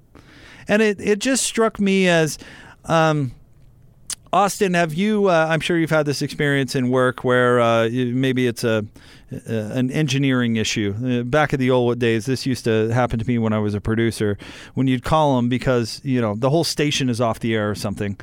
and 0.67 0.81
it 0.81 0.99
it 0.99 1.19
just 1.19 1.43
struck 1.43 1.79
me 1.79 2.07
as. 2.07 2.38
Um, 2.86 3.33
Austin, 4.33 4.73
have 4.73 4.93
you? 4.93 5.29
Uh, 5.29 5.47
I'm 5.49 5.62
sure 5.62 5.77
you've 5.77 5.89
had 5.89 6.05
this 6.05 6.21
experience 6.21 6.75
in 6.75 6.89
work 6.89 7.23
where 7.23 7.62
uh, 7.62 7.89
maybe 7.89 8.45
it's 8.45 8.63
a 8.63 8.86
uh, 9.32 9.52
an 9.52 9.92
engineering 9.92 10.56
issue. 10.56 10.96
Uh, 11.04 11.24
back 11.24 11.54
in 11.54 11.60
the 11.60 11.70
old 11.70 12.00
days, 12.00 12.26
this 12.26 12.46
used 12.46 12.63
to 12.63 12.90
happen 12.90 13.20
to 13.20 13.28
me 13.28 13.38
when 13.38 13.52
I 13.52 13.60
was 13.60 13.74
a 13.74 13.82
producer. 13.82 14.38
When 14.74 14.88
you'd 14.88 15.04
call 15.04 15.36
them 15.36 15.50
because 15.50 16.00
you 16.04 16.22
know 16.22 16.36
the 16.36 16.50
whole 16.50 16.63
station 16.63 17.10
is 17.10 17.20
off 17.20 17.40
the 17.40 17.54
air 17.54 17.70
or 17.70 17.76
something, 17.76 18.18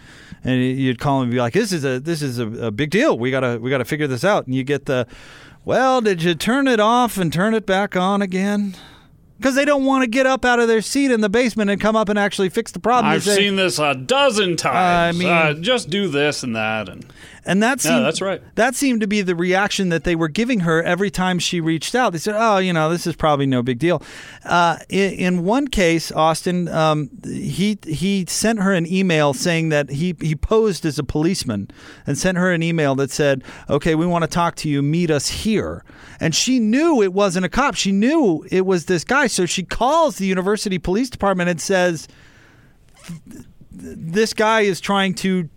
and 0.45 0.63
you'd 0.63 0.99
call 0.99 1.21
them 1.21 1.25
and 1.25 1.33
be 1.33 1.39
like, 1.39 1.53
"This 1.53 1.73
is 1.73 1.85
a 1.85 2.01
this 2.01 2.23
is 2.23 2.39
a, 2.39 2.47
a 2.67 2.71
big 2.71 2.91
deal. 2.91 3.19
We 3.19 3.31
gotta 3.31 3.59
we 3.61 3.71
gotta 3.71 3.85
figure 3.85 4.07
this 4.07 4.25
out." 4.25 4.47
And 4.47 4.55
you 4.55 4.65
get 4.65 4.87
the, 4.87 5.07
"Well, 5.65 6.01
did 6.01 6.23
you 6.23 6.35
turn 6.35 6.69
it 6.69 6.81
off 6.81 7.19
and 7.19 7.33
turn 7.33 7.53
it 7.55 7.67
back 7.67 7.97
on 7.97 8.23
again?" 8.23 8.75
Because 9.37 9.57
they 9.57 9.65
don't 9.65 9.85
want 9.85 10.05
to 10.05 10.07
get 10.07 10.27
up 10.27 10.45
out 10.45 10.61
of 10.61 10.69
their 10.69 10.81
seat 10.81 11.11
in 11.11 11.21
the 11.21 11.29
basement 11.29 11.69
and 11.69 11.81
come 11.81 11.97
up 11.97 12.09
and 12.09 12.19
actually 12.19 12.49
fix 12.49 12.71
the 12.71 12.79
problem. 12.79 13.13
I've 13.13 13.25
say- 13.25 13.37
seen 13.37 13.57
this 13.57 13.79
a 13.79 13.95
dozen 13.95 14.57
times. 14.57 15.17
I 15.17 15.19
mean- 15.19 15.29
uh, 15.29 15.55
just 15.55 15.91
do 15.91 16.09
this 16.09 16.45
and 16.45 16.55
that, 16.57 16.89
and 16.89 17.05
And 17.47 17.63
that 17.63 17.81
seemed, 17.81 18.05
that's 18.05 18.21
right. 18.23 18.43
That 18.55 18.75
seemed 18.75 19.01
to 19.03 19.07
be 19.07 19.21
the 19.21 19.35
reaction 19.35 19.91
that 19.91 20.05
they 20.05 20.17
were 20.17 20.29
giving 20.29 20.61
her 20.61 20.83
every 20.83 21.11
time 21.11 21.39
she 21.39 21.61
reached 21.61 21.95
out. 21.95 22.13
They 22.13 22.19
said, 22.19 22.35
"Oh, 22.37 22.59
you 22.59 22.73
know, 22.73 22.89
this 22.89 23.07
is 23.07 23.17
probably 23.17 23.47
no 23.47 23.63
big 23.63 23.79
deal." 23.79 24.03
Uh, 24.45 24.79
in, 24.89 25.13
in 25.13 25.45
one 25.45 25.69
case, 25.69 26.11
Austin, 26.13 26.69
um, 26.69 27.11
he 27.25 27.79
he 27.87 28.25
sent 28.29 28.61
her 28.61 28.73
an 28.73 28.91
email 28.91 29.35
saying 29.35 29.69
that 29.69 29.91
he 29.91 30.17
he 30.21 30.35
posed 30.35 30.87
as 30.87 30.99
a 30.99 31.05
policeman 31.05 31.69
and 32.07 32.17
sent 32.17 32.39
her 32.39 32.51
an 32.51 32.63
email 32.63 32.95
that 32.95 33.11
said, 33.11 33.45
"Okay, 33.69 33.95
we 33.95 34.07
want 34.07 34.23
to 34.23 34.29
talk 34.29 34.55
to 34.57 34.69
you. 34.69 34.83
Meet 34.83 35.11
us 35.11 35.29
here." 35.29 35.85
And 36.21 36.35
she 36.35 36.59
knew 36.59 37.03
it 37.03 37.13
wasn't 37.13 37.45
a 37.45 37.51
cop. 37.51 37.75
She 37.75 37.93
knew 37.93 38.47
it 38.51 38.65
was 38.65 38.87
this 38.87 39.05
guy. 39.05 39.27
So 39.27 39.45
she 39.45 39.65
calls 39.65 40.17
the 40.17 40.27
university 40.27 40.79
police 40.79 41.11
department 41.11 41.51
and 41.51 41.61
says, 41.61 42.09
"This 43.71 44.33
guy 44.33 44.63
is 44.63 44.81
trying 44.81 45.13
to." 45.17 45.51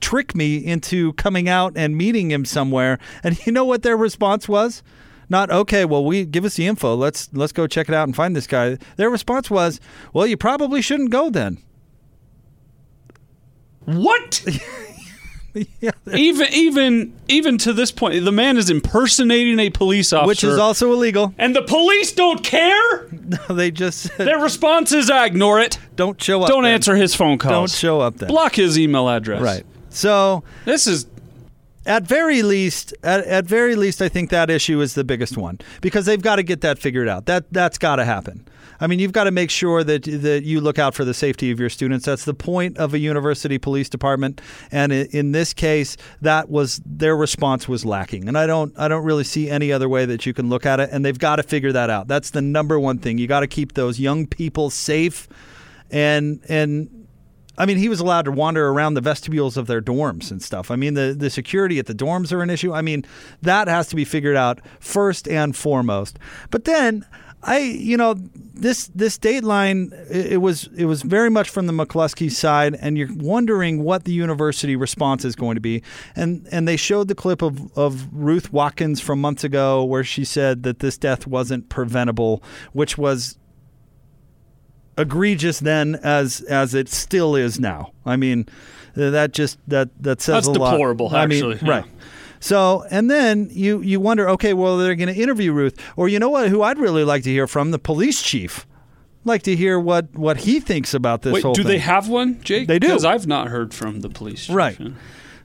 Trick 0.00 0.34
me 0.34 0.56
into 0.56 1.12
coming 1.14 1.48
out 1.48 1.72
and 1.76 1.96
meeting 1.96 2.30
him 2.30 2.44
somewhere. 2.44 2.98
And 3.22 3.38
you 3.46 3.52
know 3.52 3.64
what 3.64 3.82
their 3.82 3.96
response 3.96 4.48
was? 4.48 4.82
Not 5.28 5.50
okay. 5.50 5.84
Well, 5.84 6.04
we 6.04 6.24
give 6.24 6.44
us 6.44 6.54
the 6.54 6.66
info. 6.66 6.94
Let's 6.94 7.28
let's 7.32 7.52
go 7.52 7.66
check 7.66 7.88
it 7.88 7.94
out 7.94 8.06
and 8.06 8.14
find 8.14 8.36
this 8.36 8.46
guy. 8.46 8.78
Their 8.96 9.10
response 9.10 9.50
was, 9.50 9.80
"Well, 10.12 10.26
you 10.26 10.36
probably 10.36 10.80
shouldn't 10.80 11.10
go 11.10 11.30
then." 11.30 11.58
what? 13.86 14.44
yeah, 15.80 15.90
even 16.12 16.46
even 16.52 17.12
even 17.28 17.58
to 17.58 17.72
this 17.72 17.90
point, 17.90 18.24
the 18.24 18.32
man 18.32 18.56
is 18.56 18.70
impersonating 18.70 19.58
a 19.58 19.70
police 19.70 20.12
officer, 20.12 20.26
which 20.28 20.44
is 20.44 20.58
also 20.58 20.92
illegal. 20.92 21.34
and 21.38 21.54
the 21.54 21.62
police 21.62 22.12
don't 22.12 22.42
care. 22.42 23.08
No, 23.26 23.56
they 23.56 23.72
just 23.72 24.02
said, 24.02 24.24
Their 24.24 24.38
response 24.38 24.92
is, 24.92 25.10
"I 25.10 25.26
ignore 25.26 25.58
it. 25.58 25.80
"Don't 25.96 26.22
show 26.22 26.42
up. 26.42 26.48
Don't 26.48 26.62
then. 26.62 26.74
answer 26.74 26.94
his 26.94 27.12
phone 27.12 27.38
calls. 27.38 27.52
Don't 27.52 27.70
show 27.70 28.00
up 28.00 28.18
then." 28.18 28.28
Block 28.28 28.54
his 28.54 28.78
email 28.78 29.08
address." 29.08 29.42
Right. 29.42 29.66
So 29.90 30.44
This 30.64 30.86
is 30.86 31.06
at 31.86 32.04
very 32.04 32.42
least 32.42 32.94
at, 33.02 33.24
at 33.26 33.44
very 33.46 33.76
least 33.76 34.02
i 34.02 34.08
think 34.08 34.30
that 34.30 34.50
issue 34.50 34.80
is 34.80 34.94
the 34.94 35.04
biggest 35.04 35.36
one 35.36 35.58
because 35.80 36.04
they've 36.04 36.22
got 36.22 36.36
to 36.36 36.42
get 36.42 36.60
that 36.60 36.78
figured 36.80 37.08
out 37.08 37.26
that 37.26 37.44
that's 37.52 37.78
got 37.78 37.96
to 37.96 38.04
happen 38.04 38.44
i 38.80 38.86
mean 38.86 38.98
you've 38.98 39.12
got 39.12 39.24
to 39.24 39.30
make 39.30 39.50
sure 39.50 39.84
that 39.84 40.04
that 40.04 40.44
you 40.44 40.60
look 40.60 40.78
out 40.78 40.94
for 40.94 41.04
the 41.04 41.14
safety 41.14 41.50
of 41.50 41.60
your 41.60 41.70
students. 41.70 42.06
That's 42.06 42.24
the 42.24 42.34
point 42.34 42.78
of 42.78 42.94
a 42.94 42.98
university 42.98 43.58
police 43.58 43.88
department. 43.88 44.40
And 44.70 44.92
in 44.92 45.32
this 45.32 45.52
case 45.52 45.96
that 46.22 46.48
was 46.48 46.80
their 46.84 47.16
response 47.16 47.68
was 47.68 47.84
lacking. 47.84 48.28
And 48.28 48.38
i 48.38 48.46
don't 48.46 48.72
i 48.78 48.88
don't 48.88 49.04
really 49.04 49.24
see 49.24 49.50
any 49.50 49.72
other 49.72 49.88
way 49.88 50.04
that 50.06 50.26
you 50.26 50.34
can 50.34 50.48
look 50.48 50.66
at 50.66 50.80
it. 50.80 50.90
And 50.92 51.04
they've 51.04 51.18
got 51.18 51.36
to 51.36 51.42
figure 51.42 51.72
that 51.72 51.90
out. 51.90 52.08
That's 52.08 52.30
the 52.30 52.42
number 52.42 52.78
one 52.78 52.98
thing. 52.98 53.18
You 53.18 53.26
got 53.26 53.40
to 53.40 53.46
keep 53.46 53.74
those 53.74 53.98
young 54.00 54.26
people 54.26 54.70
safe. 54.70 55.28
And 55.90 56.40
and 56.48 57.06
I 57.58 57.66
mean, 57.66 57.78
he 57.78 57.88
was 57.88 58.00
allowed 58.00 58.26
to 58.26 58.32
wander 58.32 58.68
around 58.68 58.94
the 58.94 59.00
vestibules 59.00 59.56
of 59.56 59.66
their 59.66 59.80
dorms 59.80 60.30
and 60.30 60.42
stuff. 60.42 60.70
I 60.70 60.76
mean, 60.76 60.94
the, 60.94 61.14
the 61.18 61.30
security 61.30 61.78
at 61.78 61.86
the 61.86 61.94
dorms 61.94 62.32
are 62.32 62.42
an 62.42 62.50
issue. 62.50 62.72
I 62.72 62.82
mean, 62.82 63.04
that 63.42 63.68
has 63.68 63.88
to 63.88 63.96
be 63.96 64.04
figured 64.04 64.36
out 64.36 64.60
first 64.78 65.26
and 65.26 65.56
foremost. 65.56 66.18
But 66.50 66.64
then, 66.64 67.06
I, 67.46 67.58
you 67.58 67.96
know, 67.96 68.14
this 68.54 68.88
this 68.88 69.18
dateline 69.18 69.92
it, 70.10 70.32
it 70.32 70.36
was 70.38 70.68
it 70.76 70.86
was 70.86 71.02
very 71.02 71.30
much 71.30 71.48
from 71.48 71.66
the 71.66 71.72
McCluskey 71.72 72.30
side, 72.30 72.76
and 72.80 72.98
you're 72.98 73.14
wondering 73.14 73.84
what 73.84 74.04
the 74.04 74.12
university 74.12 74.74
response 74.74 75.24
is 75.24 75.36
going 75.36 75.54
to 75.54 75.60
be. 75.60 75.82
And 76.16 76.46
and 76.50 76.66
they 76.66 76.76
showed 76.76 77.06
the 77.06 77.14
clip 77.14 77.42
of 77.42 77.76
of 77.78 78.08
Ruth 78.12 78.52
Watkins 78.52 79.00
from 79.00 79.20
months 79.20 79.44
ago 79.44 79.84
where 79.84 80.02
she 80.02 80.24
said 80.24 80.64
that 80.64 80.80
this 80.80 80.98
death 80.98 81.26
wasn't 81.26 81.68
preventable, 81.68 82.42
which 82.72 82.98
was 82.98 83.38
egregious 84.98 85.60
then 85.60 85.94
as 86.02 86.40
as 86.42 86.74
it 86.74 86.88
still 86.88 87.36
is 87.36 87.60
now. 87.60 87.92
I 88.04 88.16
mean, 88.16 88.46
that 88.94 89.32
just 89.32 89.58
that 89.68 89.90
that 90.02 90.20
says 90.20 90.46
That's 90.46 90.56
a 90.56 90.60
lot. 90.60 90.72
deplorable, 90.72 91.14
I 91.14 91.26
mean, 91.26 91.38
actually, 91.38 91.58
yeah. 91.62 91.70
right. 91.70 91.84
So, 92.40 92.84
and 92.90 93.10
then 93.10 93.48
you 93.50 93.80
you 93.80 94.00
wonder, 94.00 94.28
okay, 94.30 94.52
well, 94.54 94.76
they're 94.78 94.94
going 94.94 95.12
to 95.14 95.20
interview 95.20 95.52
Ruth, 95.52 95.78
or 95.96 96.08
you 96.08 96.18
know 96.18 96.28
what? 96.30 96.48
Who 96.48 96.62
I'd 96.62 96.78
really 96.78 97.04
like 97.04 97.22
to 97.24 97.30
hear 97.30 97.46
from 97.46 97.70
the 97.70 97.78
police 97.78 98.22
chief. 98.22 98.66
Like 99.24 99.42
to 99.42 99.56
hear 99.56 99.80
what 99.80 100.14
what 100.14 100.38
he 100.38 100.60
thinks 100.60 100.94
about 100.94 101.22
this 101.22 101.32
Wait, 101.34 101.42
whole 101.42 101.54
do 101.54 101.62
thing. 101.62 101.72
they 101.72 101.78
have 101.78 102.08
one, 102.08 102.40
Jake? 102.42 102.68
They 102.68 102.78
do. 102.78 102.88
Because 102.88 103.04
I've 103.04 103.26
not 103.26 103.48
heard 103.48 103.74
from 103.74 104.00
the 104.00 104.08
police. 104.08 104.46
chief. 104.46 104.54
Right. 104.54 104.78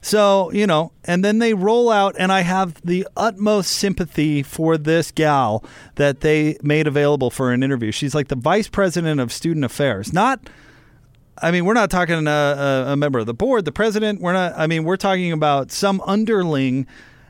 So, 0.04 0.50
you 0.50 0.66
know, 0.66 0.90
and 1.04 1.24
then 1.24 1.38
they 1.38 1.54
roll 1.54 1.88
out, 1.88 2.16
and 2.18 2.32
I 2.32 2.40
have 2.40 2.80
the 2.82 3.06
utmost 3.16 3.70
sympathy 3.70 4.42
for 4.42 4.76
this 4.76 5.12
gal 5.12 5.64
that 5.94 6.20
they 6.22 6.56
made 6.60 6.88
available 6.88 7.30
for 7.30 7.52
an 7.52 7.62
interview. 7.62 7.92
She's 7.92 8.12
like 8.14 8.26
the 8.26 8.34
vice 8.34 8.66
president 8.66 9.20
of 9.20 9.32
student 9.32 9.64
affairs. 9.64 10.12
Not, 10.12 10.50
I 11.40 11.50
mean, 11.50 11.64
we're 11.64 11.74
not 11.74 11.90
talking 11.90 12.26
a, 12.26 12.30
a, 12.30 12.84
a 12.92 12.96
member 12.96 13.18
of 13.18 13.26
the 13.26 13.34
board, 13.34 13.64
the 13.64 13.72
president. 13.72 14.20
We're 14.20 14.34
not, 14.34 14.52
I 14.56 14.66
mean, 14.66 14.84
we're 14.84 14.96
talking 14.96 15.32
about 15.32 15.70
some 15.72 16.00
underling. 16.06 16.86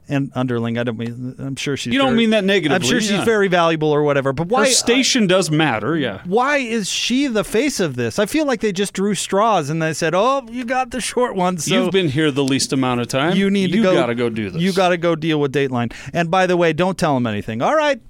And 0.08 0.32
underling, 0.34 0.78
I 0.78 0.82
don't 0.82 0.98
mean. 0.98 1.36
I'm 1.38 1.54
sure 1.54 1.76
she's. 1.76 1.92
You 1.92 1.98
don't 1.98 2.08
very- 2.08 2.18
mean 2.18 2.30
that 2.30 2.42
negatively, 2.42 2.74
I'm 2.74 2.82
sure 2.82 3.00
she's 3.00 3.12
yeah. 3.12 3.24
very 3.24 3.46
valuable 3.46 3.92
or 3.92 4.02
whatever. 4.02 4.32
But 4.32 4.48
why? 4.48 4.66
Her 4.66 4.70
station 4.72 5.28
does 5.28 5.48
matter, 5.48 5.96
yeah. 5.96 6.14
Uh, 6.16 6.20
why 6.26 6.56
is 6.58 6.90
she 6.90 7.28
the 7.28 7.44
face 7.44 7.78
of 7.78 7.94
this? 7.94 8.18
I 8.18 8.26
feel 8.26 8.44
like 8.44 8.60
they 8.60 8.72
just 8.72 8.94
drew 8.94 9.14
straws 9.14 9.70
and 9.70 9.80
they 9.80 9.94
said, 9.94 10.12
"Oh, 10.12 10.44
you 10.50 10.64
got 10.64 10.90
the 10.90 11.00
short 11.00 11.36
one." 11.36 11.56
So 11.56 11.72
You've 11.72 11.92
been 11.92 12.08
here 12.08 12.32
the 12.32 12.42
least 12.44 12.72
amount 12.72 13.00
of 13.00 13.06
time. 13.06 13.36
you 13.36 13.48
need 13.48 13.70
to 13.72 13.80
go. 13.80 13.92
you 13.92 13.96
gotta 13.96 14.16
go 14.16 14.28
do 14.28 14.50
this. 14.50 14.60
You 14.60 14.72
got 14.72 14.88
to 14.88 14.96
go 14.96 15.14
deal 15.14 15.40
with 15.40 15.52
Dateline. 15.52 15.94
And 16.12 16.32
by 16.32 16.48
the 16.48 16.56
way, 16.56 16.72
don't 16.72 16.98
tell 16.98 17.16
him 17.16 17.26
anything. 17.26 17.62
All 17.62 17.76
right. 17.76 18.02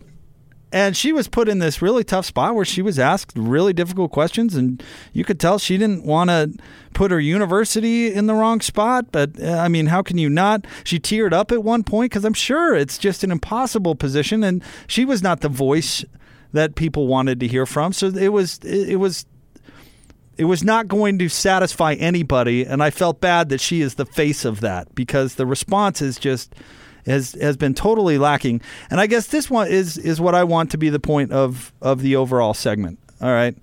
And 0.73 0.97
she 0.97 1.13
was 1.13 1.29
put 1.29 1.51
in 1.51 1.59
this 1.59 1.83
really 1.83 2.03
tough 2.03 2.25
spot 2.25 2.55
where 2.55 2.65
she 2.65 2.81
was 2.81 2.99
asked 2.99 3.33
really 3.37 3.75
difficult 3.75 4.11
questions, 4.11 4.55
and 4.55 4.83
you 5.13 5.23
could 5.23 5.39
tell 5.39 5.59
she 5.59 5.77
didn't 5.77 6.05
want 6.05 6.31
to 6.31 6.55
put 6.95 7.11
her 7.11 7.21
university 7.21 8.13
in 8.13 8.27
the 8.27 8.35
wrong 8.35 8.63
spot. 8.63 9.13
But 9.13 9.39
uh, 9.41 9.59
I 9.59 9.69
mean, 9.69 9.87
how 9.87 10.03
can 10.03 10.17
you 10.17 10.31
not? 10.31 10.67
She 10.83 10.99
teared 10.99 11.35
up 11.35 11.53
at 11.53 11.63
one 11.63 11.85
point 11.85 12.11
because 12.11 12.25
I'm 12.25 12.33
sure 12.33 12.75
it's 12.75 12.97
just 12.97 13.23
an 13.23 13.31
impossible 13.31 13.95
position, 13.95 14.43
and 14.43 14.65
she 14.87 15.05
was 15.05 15.23
not 15.23 15.43
the 15.43 15.51
voice 15.51 16.07
that 16.53 16.75
people 16.75 17.07
wanted 17.07 17.39
to 17.41 17.47
hear 17.47 17.67
from. 17.67 17.93
So 17.93 18.07
it 18.07 18.33
was 18.33 18.59
it, 18.65 18.91
it 18.91 18.97
was 18.97 19.27
it 20.39 20.45
was 20.45 20.65
not 20.65 20.89
going 20.89 21.19
to 21.19 21.29
satisfy 21.29 21.93
anybody 21.95 22.65
and 22.65 22.83
i 22.83 22.91
felt 22.91 23.21
bad 23.21 23.51
that 23.51 23.61
she 23.61 23.83
is 23.83 23.95
the 23.95 24.07
face 24.07 24.45
of 24.45 24.61
that 24.61 24.93
because 24.95 25.35
the 25.35 25.47
response 25.47 26.01
is 26.01 26.19
just 26.19 26.55
has 27.07 27.33
has 27.41 27.57
been 27.57 27.75
totally 27.75 28.19
lacking. 28.19 28.61
And 28.91 29.01
i 29.01 29.07
guess 29.07 29.29
this 29.29 29.51
one 29.51 29.69
is 29.69 29.99
is 29.99 30.21
what 30.21 30.35
i 30.35 30.45
want 30.45 30.71
to 30.73 30.79
be 30.79 30.89
the 30.89 31.01
point 31.01 31.33
of 31.33 31.73
of 31.81 32.03
the 32.03 32.17
overall 32.17 32.55
segment. 32.55 32.99
All 33.21 33.31
right. 33.33 33.55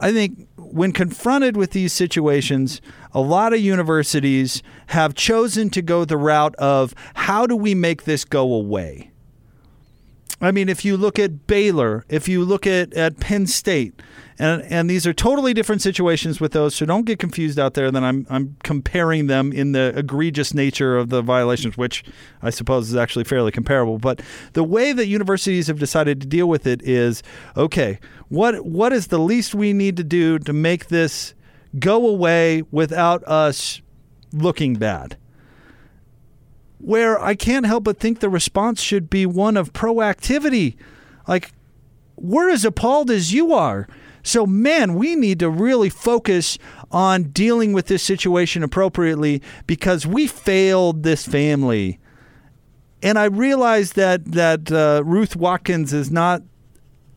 I 0.00 0.12
think 0.12 0.46
when 0.56 0.92
confronted 0.92 1.56
with 1.56 1.72
these 1.72 1.92
situations 1.92 2.80
a 3.12 3.20
lot 3.20 3.52
of 3.52 3.60
universities 3.60 4.62
have 4.88 5.14
chosen 5.14 5.70
to 5.70 5.82
go 5.82 6.04
the 6.04 6.16
route 6.16 6.54
of 6.56 6.94
how 7.14 7.46
do 7.46 7.56
we 7.56 7.74
make 7.74 8.04
this 8.04 8.24
go 8.24 8.52
away 8.52 9.10
I 10.40 10.52
mean, 10.52 10.68
if 10.68 10.84
you 10.84 10.96
look 10.96 11.18
at 11.18 11.48
Baylor, 11.48 12.04
if 12.08 12.28
you 12.28 12.44
look 12.44 12.66
at, 12.66 12.94
at 12.94 13.18
Penn 13.18 13.46
State, 13.46 14.00
and 14.38 14.62
and 14.62 14.88
these 14.88 15.04
are 15.04 15.12
totally 15.12 15.52
different 15.52 15.82
situations 15.82 16.40
with 16.40 16.52
those, 16.52 16.76
so 16.76 16.86
don't 16.86 17.04
get 17.04 17.18
confused 17.18 17.58
out 17.58 17.74
there 17.74 17.90
that 17.90 18.04
I'm 18.04 18.24
I'm 18.30 18.56
comparing 18.62 19.26
them 19.26 19.52
in 19.52 19.72
the 19.72 19.92
egregious 19.96 20.54
nature 20.54 20.96
of 20.96 21.08
the 21.08 21.22
violations, 21.22 21.76
which 21.76 22.04
I 22.40 22.50
suppose 22.50 22.88
is 22.88 22.94
actually 22.94 23.24
fairly 23.24 23.50
comparable. 23.50 23.98
But 23.98 24.22
the 24.52 24.62
way 24.62 24.92
that 24.92 25.08
universities 25.08 25.66
have 25.66 25.80
decided 25.80 26.20
to 26.20 26.26
deal 26.26 26.48
with 26.48 26.68
it 26.68 26.82
is 26.82 27.24
okay. 27.56 27.98
What 28.28 28.64
what 28.64 28.92
is 28.92 29.08
the 29.08 29.18
least 29.18 29.56
we 29.56 29.72
need 29.72 29.96
to 29.96 30.04
do 30.04 30.38
to 30.38 30.52
make 30.52 30.86
this 30.86 31.34
go 31.80 32.06
away 32.06 32.62
without 32.70 33.24
us 33.24 33.82
looking 34.32 34.74
bad? 34.74 35.16
Where 36.78 37.20
I 37.20 37.34
can't 37.34 37.66
help 37.66 37.84
but 37.84 37.98
think 37.98 38.20
the 38.20 38.28
response 38.28 38.80
should 38.80 39.10
be 39.10 39.26
one 39.26 39.56
of 39.56 39.72
proactivity. 39.72 40.76
Like, 41.26 41.52
we're 42.16 42.50
as 42.50 42.64
appalled 42.64 43.10
as 43.10 43.32
you 43.32 43.52
are. 43.52 43.88
So, 44.22 44.46
man, 44.46 44.94
we 44.94 45.14
need 45.14 45.38
to 45.40 45.48
really 45.48 45.88
focus 45.88 46.58
on 46.90 47.24
dealing 47.24 47.72
with 47.72 47.86
this 47.86 48.02
situation 48.02 48.62
appropriately 48.62 49.42
because 49.66 50.06
we 50.06 50.26
failed 50.26 51.02
this 51.02 51.26
family. 51.26 51.98
And 53.02 53.18
I 53.18 53.26
realize 53.26 53.92
that 53.92 54.24
that 54.32 54.72
uh, 54.72 55.02
Ruth 55.04 55.36
Watkins 55.36 55.92
is 55.92 56.10
not 56.10 56.42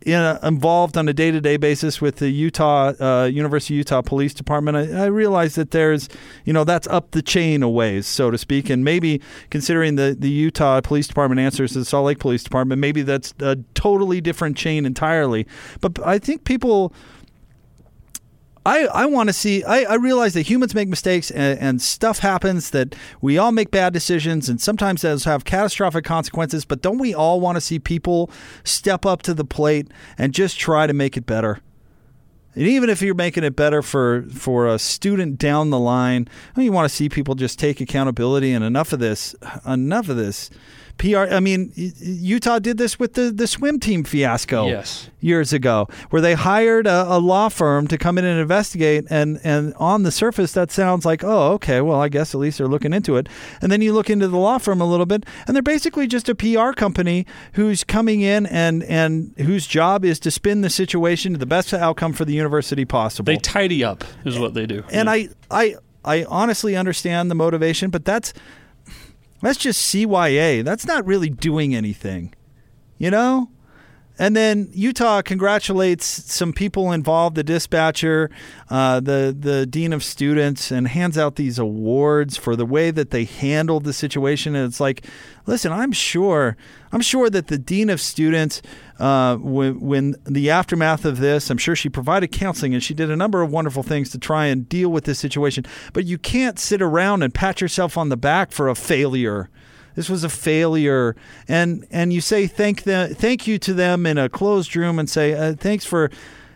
in 0.06 0.20
a, 0.20 0.40
involved 0.44 0.98
on 0.98 1.08
a 1.08 1.14
day 1.14 1.32
to 1.32 1.40
day 1.40 1.58
basis 1.58 2.02
with 2.02 2.18
the 2.18 2.30
Utah 2.30 2.94
uh, 3.00 3.26
University 3.26 3.76
of 3.76 3.78
Utah 3.80 4.02
Police 4.02 4.34
Department, 4.34 4.78
I, 4.78 5.04
I 5.04 5.06
realize 5.06 5.56
that 5.56 5.72
there's, 5.72 6.10
you 6.46 6.54
know, 6.54 6.64
that's 6.64 6.88
up 6.88 7.12
the 7.12 7.22
chain 7.22 7.64
a 7.64 7.70
ways, 7.70 8.08
so 8.08 8.32
to 8.32 8.38
speak, 8.38 8.70
and 8.70 8.84
maybe 8.84 9.22
considering 9.50 9.96
the 9.96 10.16
the 10.18 10.30
Utah 10.30 10.82
Police 10.82 11.08
Department 11.08 11.40
answers 11.40 11.74
to 11.74 11.80
the 11.80 11.86
Salt 11.86 12.06
Lake 12.06 12.20
Police 12.20 12.44
Department, 12.44 12.80
maybe 12.80 13.02
that's 13.02 13.34
a 13.40 13.58
totally 13.74 14.22
different 14.22 14.58
chain 14.58 14.86
entirely. 14.86 15.48
But 15.80 16.00
I 16.06 16.20
think 16.20 16.44
people. 16.44 16.94
I, 18.66 18.86
I 18.86 19.06
want 19.08 19.30
to 19.30 19.34
see. 19.34 19.64
I, 19.64 19.84
I 19.84 19.96
realize 19.96 20.34
that 20.36 20.44
humans 20.44 20.76
make 20.76 20.88
mistakes 20.88 21.32
and, 21.32 21.60
and 21.60 21.82
stuff 21.82 22.20
happens, 22.20 22.70
that 22.72 22.96
we 23.20 23.38
all 23.38 23.52
make 23.52 23.72
bad 23.72 23.92
decisions, 23.92 24.50
and 24.50 24.62
sometimes 24.62 25.02
those 25.02 25.24
have 25.24 25.46
catastrophic 25.46 26.06
consequences. 26.06 26.64
But 26.64 26.82
don't 26.82 27.00
we 27.00 27.14
all 27.14 27.40
want 27.40 27.56
to 27.56 27.62
see 27.62 27.80
people 27.80 28.30
step 28.64 29.06
up 29.06 29.24
to 29.24 29.34
the 29.34 29.46
plate 29.46 29.88
and 30.18 30.34
just 30.34 30.60
try 30.60 30.86
to 30.86 30.94
make 30.94 31.18
it 31.18 31.26
better? 31.26 31.60
And 32.54 32.68
even 32.68 32.90
if 32.90 33.02
you're 33.02 33.16
making 33.16 33.46
it 33.46 33.56
better 33.56 33.82
for, 33.82 34.24
for 34.24 34.68
a 34.68 34.78
student 34.78 35.38
down 35.38 35.70
the 35.70 35.80
line, 35.80 36.28
you 36.58 36.72
want 36.72 36.90
to 36.90 36.96
see 36.96 37.08
people 37.08 37.34
just 37.34 37.58
take 37.58 37.80
accountability 37.80 38.52
and 38.52 38.64
enough 38.64 38.92
of 38.92 39.00
this, 39.00 39.34
enough 39.66 40.10
of 40.10 40.18
this 40.18 40.50
PR. 40.98 41.20
I 41.32 41.40
mean, 41.40 41.72
Utah 41.76 42.60
did 42.60 42.78
this 42.78 43.00
with 43.00 43.14
the, 43.14 43.32
the 43.32 43.48
swim 43.48 43.80
team 43.80 44.04
fiasco 44.04 44.68
Yes. 44.68 45.10
years 45.20 45.54
ago, 45.54 45.88
where 46.10 46.22
they 46.22 46.34
hired 46.34 46.88
a, 46.88 47.06
a 47.14 47.20
law 47.20 47.50
firm 47.50 47.88
to 47.88 47.98
come 47.98 48.18
in 48.18 48.26
and 48.26 48.40
investigate. 48.40 49.06
And, 49.10 49.40
and 49.44 49.74
on 49.76 50.04
the 50.04 50.12
surface, 50.12 50.52
that 50.54 50.72
sounds 50.72 51.06
like, 51.06 51.24
oh, 51.24 51.54
okay, 51.54 51.82
well, 51.82 52.00
I 52.02 52.10
guess 52.10 52.34
at 52.34 52.40
least 52.40 52.58
they're 52.58 52.68
looking 52.68 52.94
into 52.94 53.16
it. 53.18 53.28
And 53.62 53.72
then 53.72 53.82
you 53.82 53.94
look 53.94 54.10
into 54.10 54.28
the 54.28 54.38
law 54.38 54.58
firm 54.58 54.82
a 54.82 54.86
little 54.86 55.06
bit, 55.06 55.26
and 55.48 55.56
they're 55.56 55.62
basically 55.64 56.08
just 56.08 56.28
a 56.30 56.36
PR 56.36 56.72
company 56.72 57.26
who's 57.54 57.84
coming 57.84 58.22
in 58.22 58.46
and, 58.46 58.84
and 58.84 59.34
whose 59.38 59.68
job 59.68 60.04
is 60.06 60.20
to 60.22 60.32
spin 60.32 60.62
the 60.62 60.70
situation 60.70 61.34
to 61.34 61.38
the 61.38 61.46
best 61.46 61.74
outcome 61.74 62.14
for 62.14 62.26
the 62.26 62.34
university 62.34 62.86
possible. 62.86 63.26
They 63.32 63.38
tidy 63.38 63.84
up, 63.84 64.04
is 64.26 64.38
what 64.40 64.54
they 64.54 64.66
do. 64.66 64.84
And 64.92 65.08
Yeah. 65.08 65.12
I, 65.12 65.30
I, 65.50 65.76
I 66.04 66.24
honestly 66.26 66.76
understand 66.76 67.30
the 67.30 67.36
motivation, 67.36 67.90
but 67.92 68.06
that's 68.06 68.34
that's 69.42 69.58
just 69.58 69.94
CYA. 69.94 70.64
That's 70.64 70.86
not 70.86 71.06
really 71.06 71.30
doing 71.30 71.76
anything, 71.76 72.34
you 72.98 73.12
know. 73.12 73.50
And 74.22 74.36
then 74.36 74.70
Utah 74.72 75.24
congratulates 75.24 76.06
some 76.06 76.54
people 76.54 76.92
involved, 76.92 77.36
the 77.36 77.44
dispatcher, 77.44 78.30
uh, 78.70 79.00
the 79.00 79.36
the 79.38 79.66
dean 79.66 79.94
of 79.94 80.04
students, 80.04 80.70
and 80.70 80.88
hands 80.88 81.18
out 81.18 81.38
these 81.38 81.58
awards 81.58 82.38
for 82.38 82.56
the 82.56 82.64
way 82.64 82.92
that 82.92 83.10
they 83.10 83.24
handled 83.24 83.84
the 83.84 83.94
situation. 83.94 84.56
And 84.56 84.68
it's 84.68 84.80
like, 84.80 85.08
listen, 85.48 85.72
I'm 85.72 85.92
sure, 85.92 86.56
I'm 86.92 87.02
sure 87.02 87.32
that 87.32 87.48
the 87.48 87.58
dean 87.58 87.90
of 87.90 88.00
students, 88.00 88.62
uh, 89.00 89.38
when, 89.38 89.80
when 89.80 90.16
the 90.26 90.52
aftermath 90.52 91.04
of 91.04 91.18
this, 91.18 91.50
I'm 91.50 91.58
sure 91.58 91.76
she 91.76 91.90
provided 91.90 92.32
counseling 92.32 92.76
and 92.76 92.84
she 92.84 92.94
did 92.94 93.10
a 93.10 93.16
number 93.16 93.42
of 93.42 93.52
wonderful 93.52 93.82
things 93.82 94.12
to 94.12 94.20
try 94.20 94.46
and 94.46 94.70
deal 94.70 94.90
with 94.90 95.06
this 95.06 95.18
situation. 95.18 95.66
But 95.94 96.06
you 96.06 96.20
can't 96.20 96.60
sit 96.60 96.80
around 96.80 97.24
and 97.24 97.34
pat 97.34 97.60
yourself 97.60 97.98
on 97.98 98.10
the 98.10 98.18
back 98.18 98.52
for 98.52 98.70
a 98.70 98.76
failure. 98.76 99.50
This 99.96 100.10
was 100.10 100.24
a 100.24 100.30
failure, 100.30 101.16
and 101.48 101.86
and 101.92 102.14
you 102.14 102.22
say 102.22 102.48
thank 102.48 102.84
them, 102.84 103.14
thank 103.14 103.48
you 103.48 103.60
to 103.60 103.74
them 103.74 104.06
in 104.06 104.18
a 104.18 104.30
closed 104.30 104.76
room, 104.76 105.00
and 105.00 105.10
say 105.10 105.34
uh, 105.34 105.54
thanks 105.54 105.86
for 105.86 106.10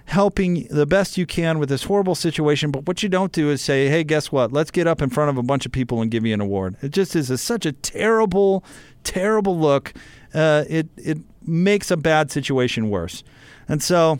helping 0.06 0.68
the 0.70 0.86
best 0.86 1.18
you 1.18 1.26
can 1.26 1.58
with 1.60 1.70
this 1.70 1.84
horrible 1.84 2.16
situation. 2.16 2.72
But 2.72 2.86
what 2.86 3.02
you 3.02 3.10
don't 3.10 3.32
do 3.32 3.50
is 3.50 3.62
say, 3.62 3.88
hey, 3.90 4.04
guess 4.04 4.32
what? 4.32 4.52
Let's 4.52 4.72
get 4.72 4.88
up 4.88 5.02
in 5.02 5.10
front 5.10 5.32
of 5.32 5.38
a 5.38 5.44
bunch 5.44 5.66
of 5.66 5.72
people 5.72 6.02
and 6.02 6.12
give 6.12 6.26
you 6.26 6.34
an 6.34 6.42
award. 6.42 6.78
It 6.82 6.92
just 6.92 7.16
is 7.16 7.30
a, 7.30 7.38
such 7.38 7.66
a 7.66 7.72
terrible, 7.72 8.64
terrible 9.04 9.58
look. 9.58 9.94
Uh, 10.34 10.64
it 10.70 10.88
it 10.98 11.18
makes 11.42 11.92
a 11.92 11.98
bad 11.98 12.32
situation 12.32 12.90
worse, 12.90 13.24
and 13.68 13.82
so. 13.82 14.20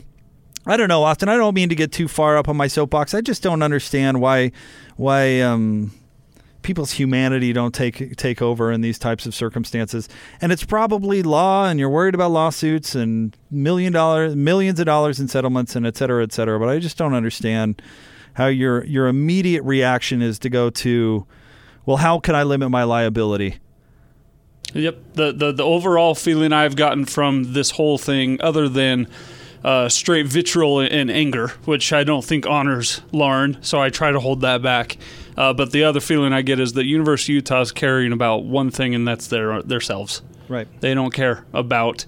I 0.68 0.76
don't 0.76 0.88
know, 0.88 1.04
Austin. 1.04 1.28
I 1.28 1.36
don't 1.36 1.54
mean 1.54 1.68
to 1.68 1.76
get 1.76 1.92
too 1.92 2.08
far 2.08 2.36
up 2.36 2.48
on 2.48 2.56
my 2.56 2.66
soapbox. 2.66 3.14
I 3.14 3.20
just 3.20 3.40
don't 3.40 3.62
understand 3.62 4.20
why 4.20 4.50
why 4.96 5.40
um, 5.40 5.92
people's 6.66 6.90
humanity 6.90 7.52
don't 7.52 7.72
take 7.72 8.16
take 8.16 8.42
over 8.42 8.72
in 8.72 8.80
these 8.80 8.98
types 8.98 9.24
of 9.24 9.34
circumstances. 9.34 10.08
And 10.40 10.50
it's 10.50 10.64
probably 10.64 11.22
law, 11.22 11.68
and 11.68 11.78
you're 11.78 11.88
worried 11.88 12.14
about 12.14 12.32
lawsuits 12.32 12.96
and 12.96 13.36
million 13.50 13.92
dollar 13.92 14.34
millions 14.34 14.80
of 14.80 14.86
dollars 14.86 15.20
in 15.20 15.28
settlements 15.28 15.76
and 15.76 15.86
et 15.86 15.96
cetera, 15.96 16.24
et 16.24 16.32
cetera. 16.32 16.58
But 16.58 16.68
I 16.68 16.80
just 16.80 16.98
don't 16.98 17.14
understand 17.14 17.80
how 18.34 18.48
your 18.48 18.84
your 18.84 19.06
immediate 19.06 19.62
reaction 19.62 20.22
is 20.22 20.38
to 20.40 20.50
go 20.50 20.68
to, 20.70 21.24
well, 21.86 21.98
how 21.98 22.18
can 22.18 22.34
I 22.34 22.42
limit 22.42 22.70
my 22.70 22.82
liability? 22.82 23.58
Yep. 24.74 24.96
The, 25.14 25.32
the 25.32 25.52
the 25.52 25.64
overall 25.64 26.16
feeling 26.16 26.52
I've 26.52 26.74
gotten 26.74 27.04
from 27.04 27.52
this 27.52 27.70
whole 27.70 27.96
thing, 27.96 28.40
other 28.42 28.68
than 28.68 29.06
uh, 29.64 29.88
straight 29.88 30.26
vitriol 30.26 30.80
and 30.80 31.10
anger, 31.10 31.48
which 31.64 31.92
I 31.92 32.04
don't 32.04 32.24
think 32.24 32.44
honors 32.44 33.02
Lauren, 33.12 33.56
so 33.62 33.80
I 33.80 33.90
try 33.90 34.10
to 34.10 34.20
hold 34.20 34.40
that 34.40 34.62
back. 34.62 34.98
Uh, 35.36 35.52
but 35.52 35.72
the 35.72 35.84
other 35.84 36.00
feeling 36.00 36.32
I 36.32 36.42
get 36.42 36.58
is 36.58 36.72
that 36.74 36.84
University 36.84 37.34
of 37.34 37.36
Utah 37.36 37.60
is 37.60 37.72
caring 37.72 38.12
about 38.12 38.44
one 38.44 38.70
thing, 38.70 38.94
and 38.94 39.06
that's 39.06 39.26
their 39.26 39.62
themselves. 39.62 40.22
Right. 40.48 40.68
They 40.80 40.94
don't 40.94 41.12
care 41.12 41.44
about 41.52 42.06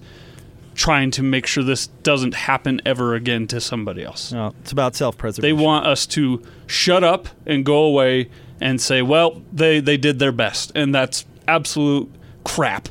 trying 0.73 1.11
to 1.11 1.21
make 1.21 1.45
sure 1.45 1.61
this 1.63 1.87
doesn't 1.87 2.33
happen 2.33 2.81
ever 2.85 3.13
again 3.13 3.47
to 3.47 3.59
somebody 3.59 4.03
else. 4.03 4.31
No, 4.31 4.53
it's 4.61 4.71
about 4.71 4.95
self 4.95 5.17
preservation. 5.17 5.57
They 5.57 5.61
want 5.61 5.85
us 5.85 6.05
to 6.07 6.41
shut 6.67 7.03
up 7.03 7.27
and 7.45 7.65
go 7.65 7.83
away 7.83 8.29
and 8.61 8.81
say, 8.81 9.01
"Well, 9.01 9.41
they 9.51 9.79
they 9.79 9.97
did 9.97 10.19
their 10.19 10.31
best," 10.31 10.71
and 10.75 10.95
that's 10.95 11.25
absolute 11.47 12.09
crap. 12.43 12.89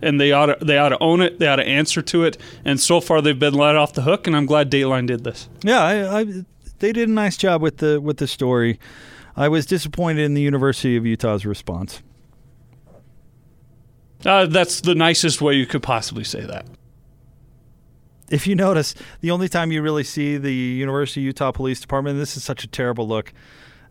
And 0.00 0.20
they 0.20 0.32
ought 0.32 0.46
to 0.46 0.64
they 0.64 0.78
ought 0.78 0.90
to 0.90 0.98
own 1.02 1.20
it. 1.20 1.38
They 1.38 1.46
ought 1.46 1.56
to 1.56 1.66
answer 1.66 2.02
to 2.02 2.24
it. 2.24 2.36
And 2.64 2.78
so 2.78 3.00
far, 3.00 3.20
they've 3.20 3.38
been 3.38 3.54
let 3.54 3.74
off 3.74 3.94
the 3.94 4.02
hook. 4.02 4.26
And 4.26 4.36
I'm 4.36 4.46
glad 4.46 4.70
Dateline 4.70 5.06
did 5.06 5.24
this. 5.24 5.48
Yeah, 5.62 5.82
I, 5.82 6.20
I, 6.20 6.24
they 6.78 6.92
did 6.92 7.08
a 7.08 7.12
nice 7.12 7.36
job 7.36 7.62
with 7.62 7.78
the 7.78 8.00
with 8.00 8.18
the 8.18 8.26
story. 8.26 8.78
I 9.36 9.48
was 9.48 9.66
disappointed 9.66 10.22
in 10.22 10.34
the 10.34 10.42
University 10.42 10.96
of 10.96 11.04
Utah's 11.04 11.44
response. 11.44 12.02
Uh, 14.24 14.46
that's 14.46 14.80
the 14.80 14.94
nicest 14.94 15.42
way 15.42 15.54
you 15.54 15.66
could 15.66 15.82
possibly 15.82 16.24
say 16.24 16.40
that. 16.42 16.66
If 18.30 18.46
you 18.46 18.54
notice, 18.54 18.94
the 19.20 19.30
only 19.30 19.48
time 19.48 19.70
you 19.70 19.82
really 19.82 20.04
see 20.04 20.38
the 20.38 20.52
University 20.52 21.20
of 21.20 21.26
Utah 21.26 21.52
Police 21.52 21.80
Department, 21.80 22.18
this 22.18 22.36
is 22.36 22.44
such 22.44 22.64
a 22.64 22.66
terrible 22.66 23.06
look, 23.06 23.32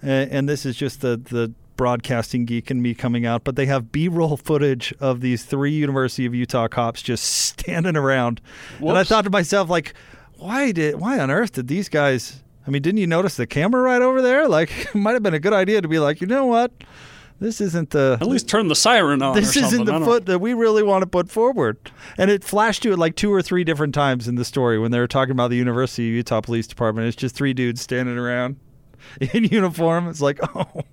uh, 0.03 0.07
and 0.07 0.49
this 0.49 0.65
is 0.65 0.75
just 0.75 1.01
the 1.01 1.17
the 1.17 1.53
broadcasting 1.75 2.45
geek 2.45 2.71
in 2.71 2.81
me 2.81 2.93
coming 2.93 3.25
out. 3.25 3.43
But 3.43 3.55
they 3.55 3.65
have 3.67 3.91
B-roll 3.91 4.37
footage 4.37 4.93
of 4.99 5.21
these 5.21 5.43
three 5.43 5.71
University 5.71 6.25
of 6.25 6.33
Utah 6.33 6.67
cops 6.67 7.01
just 7.01 7.23
standing 7.25 7.95
around, 7.95 8.41
and 8.79 8.97
I 8.97 9.03
thought 9.03 9.25
to 9.25 9.29
myself, 9.29 9.69
like, 9.69 9.93
why 10.37 10.71
did 10.71 10.99
why 10.99 11.19
on 11.19 11.29
earth 11.29 11.53
did 11.53 11.67
these 11.67 11.89
guys? 11.89 12.39
I 12.65 12.69
mean, 12.71 12.81
didn't 12.81 12.99
you 12.99 13.07
notice 13.07 13.35
the 13.35 13.45
camera 13.47 13.81
right 13.81 14.01
over 14.01 14.21
there? 14.21 14.47
Like, 14.47 14.71
it 14.95 14.95
might 14.95 15.13
have 15.13 15.23
been 15.23 15.33
a 15.33 15.39
good 15.39 15.53
idea 15.53 15.81
to 15.81 15.87
be 15.87 15.99
like, 15.99 16.21
you 16.21 16.27
know 16.27 16.45
what, 16.45 16.71
this 17.39 17.59
isn't 17.59 17.89
the 17.89 18.17
At 18.21 18.27
least 18.27 18.47
turn 18.47 18.67
the 18.69 18.75
siren 18.75 19.21
on. 19.21 19.35
this 19.35 19.57
isn't 19.57 19.85
the 19.85 19.99
foot 19.99 20.25
that 20.27 20.39
we 20.39 20.53
really 20.53 20.83
want 20.83 21.01
to 21.01 21.07
put 21.07 21.29
forward. 21.29 21.77
And 22.17 22.31
it 22.31 22.43
flashed 22.43 22.83
to 22.83 22.93
it 22.93 22.97
like 22.97 23.15
two 23.15 23.33
or 23.33 23.41
three 23.41 23.63
different 23.63 23.93
times 23.93 24.27
in 24.27 24.35
the 24.35 24.45
story 24.45 24.79
when 24.79 24.91
they 24.91 24.99
were 24.99 25.07
talking 25.07 25.31
about 25.31 25.49
the 25.49 25.57
University 25.57 26.07
of 26.09 26.13
Utah 26.15 26.41
Police 26.41 26.67
Department. 26.67 27.07
It's 27.07 27.17
just 27.17 27.35
three 27.35 27.53
dudes 27.53 27.81
standing 27.81 28.17
around 28.17 28.57
in 29.21 29.43
uniform. 29.45 30.07
It's 30.07 30.21
like, 30.21 30.39
oh, 30.55 30.83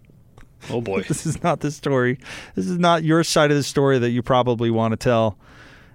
Oh 0.69 0.81
boy. 0.81 1.03
this 1.03 1.25
is 1.25 1.43
not 1.43 1.61
the 1.61 1.71
story. 1.71 2.19
This 2.55 2.67
is 2.67 2.79
not 2.79 3.03
your 3.05 3.25
side 3.25 3.51
of 3.51 3.57
the 3.57 3.63
story 3.63 3.99
that 3.99 4.11
you 4.11 4.23
probably 4.23 4.71
want 4.71 4.93
to 4.93 4.97
tell. 4.97 5.39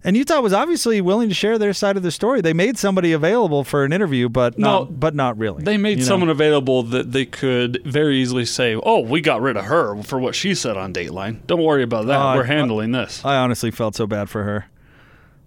And 0.06 0.16
Utah 0.16 0.40
was 0.40 0.54
obviously 0.54 1.02
willing 1.02 1.30
to 1.30 1.36
share 1.36 1.58
their 1.58 1.74
side 1.74 1.98
of 1.98 2.04
the 2.04 2.12
story. 2.12 2.40
They 2.40 2.54
made 2.54 2.78
somebody 2.78 3.12
available 3.12 3.64
for 3.64 3.84
an 3.84 3.92
interview, 3.92 4.30
but 4.30 4.58
No, 4.60 4.82
not, 4.84 5.00
but 5.00 5.16
not 5.16 5.38
really. 5.40 5.64
They 5.64 5.78
made 5.78 5.98
you 5.98 6.04
know? 6.04 6.08
someone 6.10 6.30
available 6.30 6.84
that 6.84 7.12
they 7.12 7.26
could 7.26 7.82
very 7.84 8.18
easily 8.18 8.46
say, 8.46 8.76
"Oh, 8.76 9.00
we 9.00 9.20
got 9.20 9.42
rid 9.42 9.58
of 9.58 9.66
her 9.66 10.02
for 10.04 10.20
what 10.20 10.36
she 10.36 10.54
said 10.54 10.78
on 10.78 10.94
Dateline. 10.94 11.40
Don't 11.48 11.64
worry 11.64 11.82
about 11.82 12.06
that. 12.06 12.20
Uh, 12.20 12.36
We're 12.36 12.44
handling 12.44 12.92
this." 12.92 13.26
I 13.26 13.38
honestly 13.38 13.72
felt 13.72 13.96
so 13.96 14.06
bad 14.06 14.30
for 14.30 14.44
her. 14.44 14.68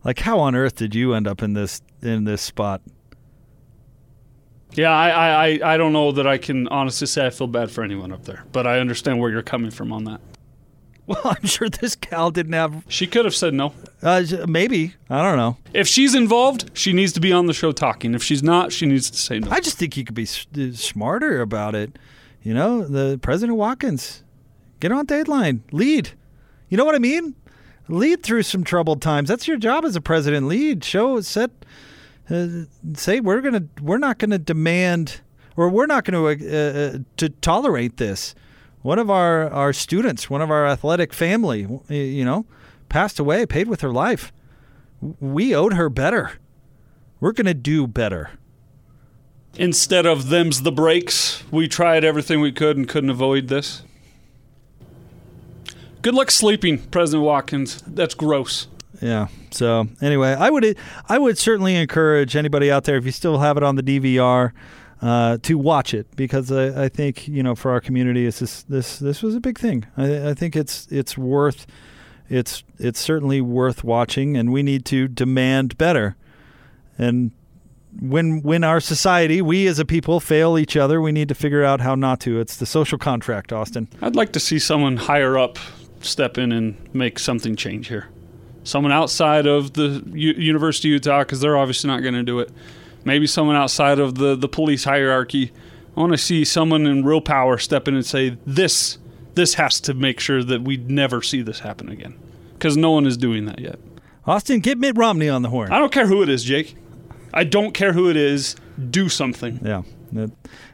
Like, 0.04 0.18
how 0.18 0.40
on 0.40 0.56
earth 0.56 0.74
did 0.74 0.92
you 0.92 1.14
end 1.14 1.28
up 1.28 1.40
in 1.40 1.52
this 1.52 1.80
in 2.02 2.24
this 2.24 2.42
spot? 2.42 2.82
Yeah, 4.74 4.90
I, 4.90 5.08
I, 5.10 5.46
I- 5.62 5.74
I 5.74 5.76
don't 5.76 5.92
know 5.92 6.12
that 6.12 6.26
I 6.26 6.36
can 6.36 6.68
honestly 6.68 7.06
say 7.06 7.26
I 7.26 7.30
feel 7.30 7.46
bad 7.46 7.70
for 7.70 7.82
anyone 7.82 8.12
up 8.12 8.24
there, 8.24 8.44
but 8.52 8.66
I 8.66 8.80
understand 8.80 9.18
where 9.20 9.30
you're 9.30 9.42
coming 9.42 9.70
from 9.70 9.92
on 9.92 10.04
that. 10.04 10.20
Well, 11.08 11.22
I'm 11.24 11.46
sure 11.46 11.70
this 11.70 11.96
gal 11.96 12.30
didn't 12.30 12.52
have. 12.52 12.84
She 12.86 13.06
could 13.06 13.24
have 13.24 13.34
said 13.34 13.54
no. 13.54 13.72
Uh, 14.02 14.22
maybe 14.46 14.94
I 15.10 15.22
don't 15.22 15.36
know. 15.36 15.56
If 15.74 15.88
she's 15.88 16.14
involved, 16.14 16.70
she 16.72 16.92
needs 16.92 17.12
to 17.14 17.20
be 17.20 17.32
on 17.32 17.46
the 17.46 17.52
show 17.52 17.72
talking. 17.72 18.14
If 18.14 18.22
she's 18.22 18.42
not, 18.42 18.72
she 18.72 18.86
needs 18.86 19.10
to 19.10 19.16
say 19.18 19.40
no. 19.40 19.50
I 19.50 19.60
just 19.60 19.76
think 19.76 19.96
you 19.96 20.04
could 20.04 20.14
be 20.14 20.22
s- 20.22 20.46
smarter 20.74 21.40
about 21.40 21.74
it. 21.74 21.98
You 22.42 22.54
know, 22.54 22.84
the 22.84 23.18
President 23.20 23.58
Watkins, 23.58 24.22
get 24.78 24.92
on 24.92 25.06
Dateline, 25.06 25.60
lead. 25.72 26.10
You 26.68 26.76
know 26.76 26.84
what 26.84 26.94
I 26.94 26.98
mean? 27.00 27.34
Lead 27.88 28.22
through 28.22 28.42
some 28.44 28.62
troubled 28.62 29.02
times. 29.02 29.28
That's 29.28 29.48
your 29.48 29.56
job 29.56 29.84
as 29.84 29.96
a 29.96 30.00
president. 30.00 30.46
Lead, 30.46 30.84
show, 30.84 31.20
set, 31.20 31.50
uh, 32.30 32.46
say 32.94 33.18
we're 33.20 33.40
gonna, 33.40 33.64
we're 33.82 33.98
not 33.98 34.18
gonna 34.18 34.38
demand, 34.38 35.20
or 35.56 35.68
we're 35.70 35.86
not 35.86 36.04
gonna 36.04 36.22
uh, 36.22 36.30
uh, 36.30 36.98
to 37.16 37.28
tolerate 37.40 37.96
this. 37.96 38.34
One 38.82 38.98
of 39.00 39.10
our 39.10 39.50
our 39.50 39.72
students, 39.72 40.30
one 40.30 40.40
of 40.42 40.50
our 40.50 40.66
athletic 40.66 41.12
family, 41.12 41.66
you 41.88 42.24
know, 42.24 42.46
passed 42.88 43.18
away, 43.18 43.46
paid 43.46 43.68
with 43.68 43.80
her 43.80 43.92
life. 43.92 44.32
We 45.00 45.54
owed 45.54 45.74
her 45.74 45.88
better. 45.88 46.32
We're 47.20 47.32
going 47.32 47.46
to 47.46 47.54
do 47.54 47.86
better. 47.86 48.30
Instead 49.56 50.06
of 50.06 50.28
them's 50.28 50.62
the 50.62 50.72
breaks, 50.72 51.42
we 51.50 51.66
tried 51.66 52.04
everything 52.04 52.40
we 52.40 52.52
could 52.52 52.76
and 52.76 52.88
couldn't 52.88 53.10
avoid 53.10 53.48
this. 53.48 53.82
Good 56.02 56.14
luck 56.14 56.30
sleeping, 56.30 56.78
President 56.78 57.24
Watkins. 57.24 57.82
That's 57.86 58.14
gross. 58.14 58.68
Yeah. 59.00 59.28
So 59.50 59.88
anyway, 60.00 60.34
I 60.38 60.50
would 60.50 60.76
I 61.08 61.18
would 61.18 61.38
certainly 61.38 61.74
encourage 61.74 62.36
anybody 62.36 62.70
out 62.70 62.84
there 62.84 62.96
if 62.96 63.04
you 63.04 63.12
still 63.12 63.38
have 63.38 63.56
it 63.56 63.62
on 63.62 63.76
the 63.76 63.82
DVR 63.82 64.52
uh, 65.00 65.38
to 65.42 65.58
watch 65.58 65.94
it 65.94 66.06
because 66.16 66.50
I, 66.50 66.84
I, 66.84 66.88
think 66.88 67.28
you 67.28 67.42
know 67.42 67.54
for 67.54 67.70
our 67.70 67.80
community 67.80 68.26
it's 68.26 68.40
this 68.40 68.64
this 68.64 68.98
this 68.98 69.22
was 69.22 69.34
a 69.34 69.40
big 69.40 69.58
thing. 69.58 69.86
I, 69.96 70.30
I 70.30 70.34
think 70.34 70.56
it's 70.56 70.86
it's 70.90 71.16
worth 71.16 71.66
it's 72.28 72.62
it's 72.78 73.00
certainly 73.00 73.40
worth 73.40 73.84
watching, 73.84 74.36
and 74.36 74.52
we 74.52 74.62
need 74.62 74.84
to 74.86 75.08
demand 75.08 75.76
better. 75.78 76.16
And 76.96 77.32
when 78.00 78.42
when 78.42 78.64
our 78.64 78.80
society, 78.80 79.40
we 79.42 79.66
as 79.66 79.78
a 79.78 79.84
people 79.84 80.20
fail 80.20 80.58
each 80.58 80.76
other, 80.76 81.00
we 81.00 81.12
need 81.12 81.28
to 81.28 81.34
figure 81.34 81.64
out 81.64 81.80
how 81.80 81.94
not 81.94 82.20
to. 82.20 82.38
It's 82.40 82.56
the 82.56 82.66
social 82.66 82.98
contract, 82.98 83.52
Austin. 83.52 83.88
I'd 84.02 84.16
like 84.16 84.32
to 84.32 84.40
see 84.40 84.58
someone 84.58 84.96
higher 84.96 85.38
up 85.38 85.58
step 86.00 86.38
in 86.38 86.52
and 86.52 86.76
make 86.94 87.18
something 87.18 87.56
change 87.56 87.88
here. 87.88 88.08
Someone 88.62 88.92
outside 88.92 89.46
of 89.46 89.72
the 89.72 90.02
U- 90.12 90.34
University 90.34 90.88
of 90.88 90.92
Utah, 90.92 91.20
because 91.20 91.40
they're 91.40 91.56
obviously 91.56 91.88
not 91.88 92.02
going 92.02 92.14
to 92.14 92.22
do 92.22 92.38
it. 92.40 92.50
Maybe 93.04 93.26
someone 93.26 93.56
outside 93.56 93.98
of 93.98 94.16
the, 94.16 94.36
the 94.36 94.48
police 94.48 94.84
hierarchy. 94.84 95.52
I 95.96 96.00
want 96.00 96.12
to 96.12 96.18
see 96.18 96.44
someone 96.44 96.86
in 96.86 97.04
real 97.04 97.20
power 97.20 97.58
step 97.58 97.88
in 97.88 97.94
and 97.94 98.04
say, 98.04 98.36
this, 98.44 98.98
this 99.38 99.54
has 99.54 99.80
to 99.82 99.94
make 99.94 100.18
sure 100.18 100.42
that 100.42 100.62
we 100.62 100.76
never 100.76 101.22
see 101.22 101.42
this 101.42 101.60
happen 101.60 101.88
again. 101.88 102.18
Because 102.54 102.76
no 102.76 102.90
one 102.90 103.06
is 103.06 103.16
doing 103.16 103.44
that 103.46 103.60
yet. 103.60 103.78
Austin, 104.26 104.58
get 104.60 104.78
Mitt 104.78 104.98
Romney 104.98 105.28
on 105.28 105.42
the 105.42 105.48
horn. 105.48 105.72
I 105.72 105.78
don't 105.78 105.92
care 105.92 106.06
who 106.06 106.22
it 106.22 106.28
is, 106.28 106.42
Jake. 106.42 106.76
I 107.32 107.44
don't 107.44 107.72
care 107.72 107.92
who 107.92 108.10
it 108.10 108.16
is. 108.16 108.56
Do 108.90 109.08
something. 109.08 109.60
Yeah. 109.62 109.82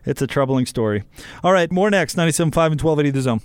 It's 0.07 0.22
a 0.22 0.27
troubling 0.27 0.64
story. 0.66 1.05
All 1.42 1.53
right, 1.53 1.70
more 1.70 1.90
next. 1.90 2.16
97.5 2.16 2.46
and 2.46 2.81
1280 2.81 3.11
The 3.11 3.20
Zone. 3.22 3.40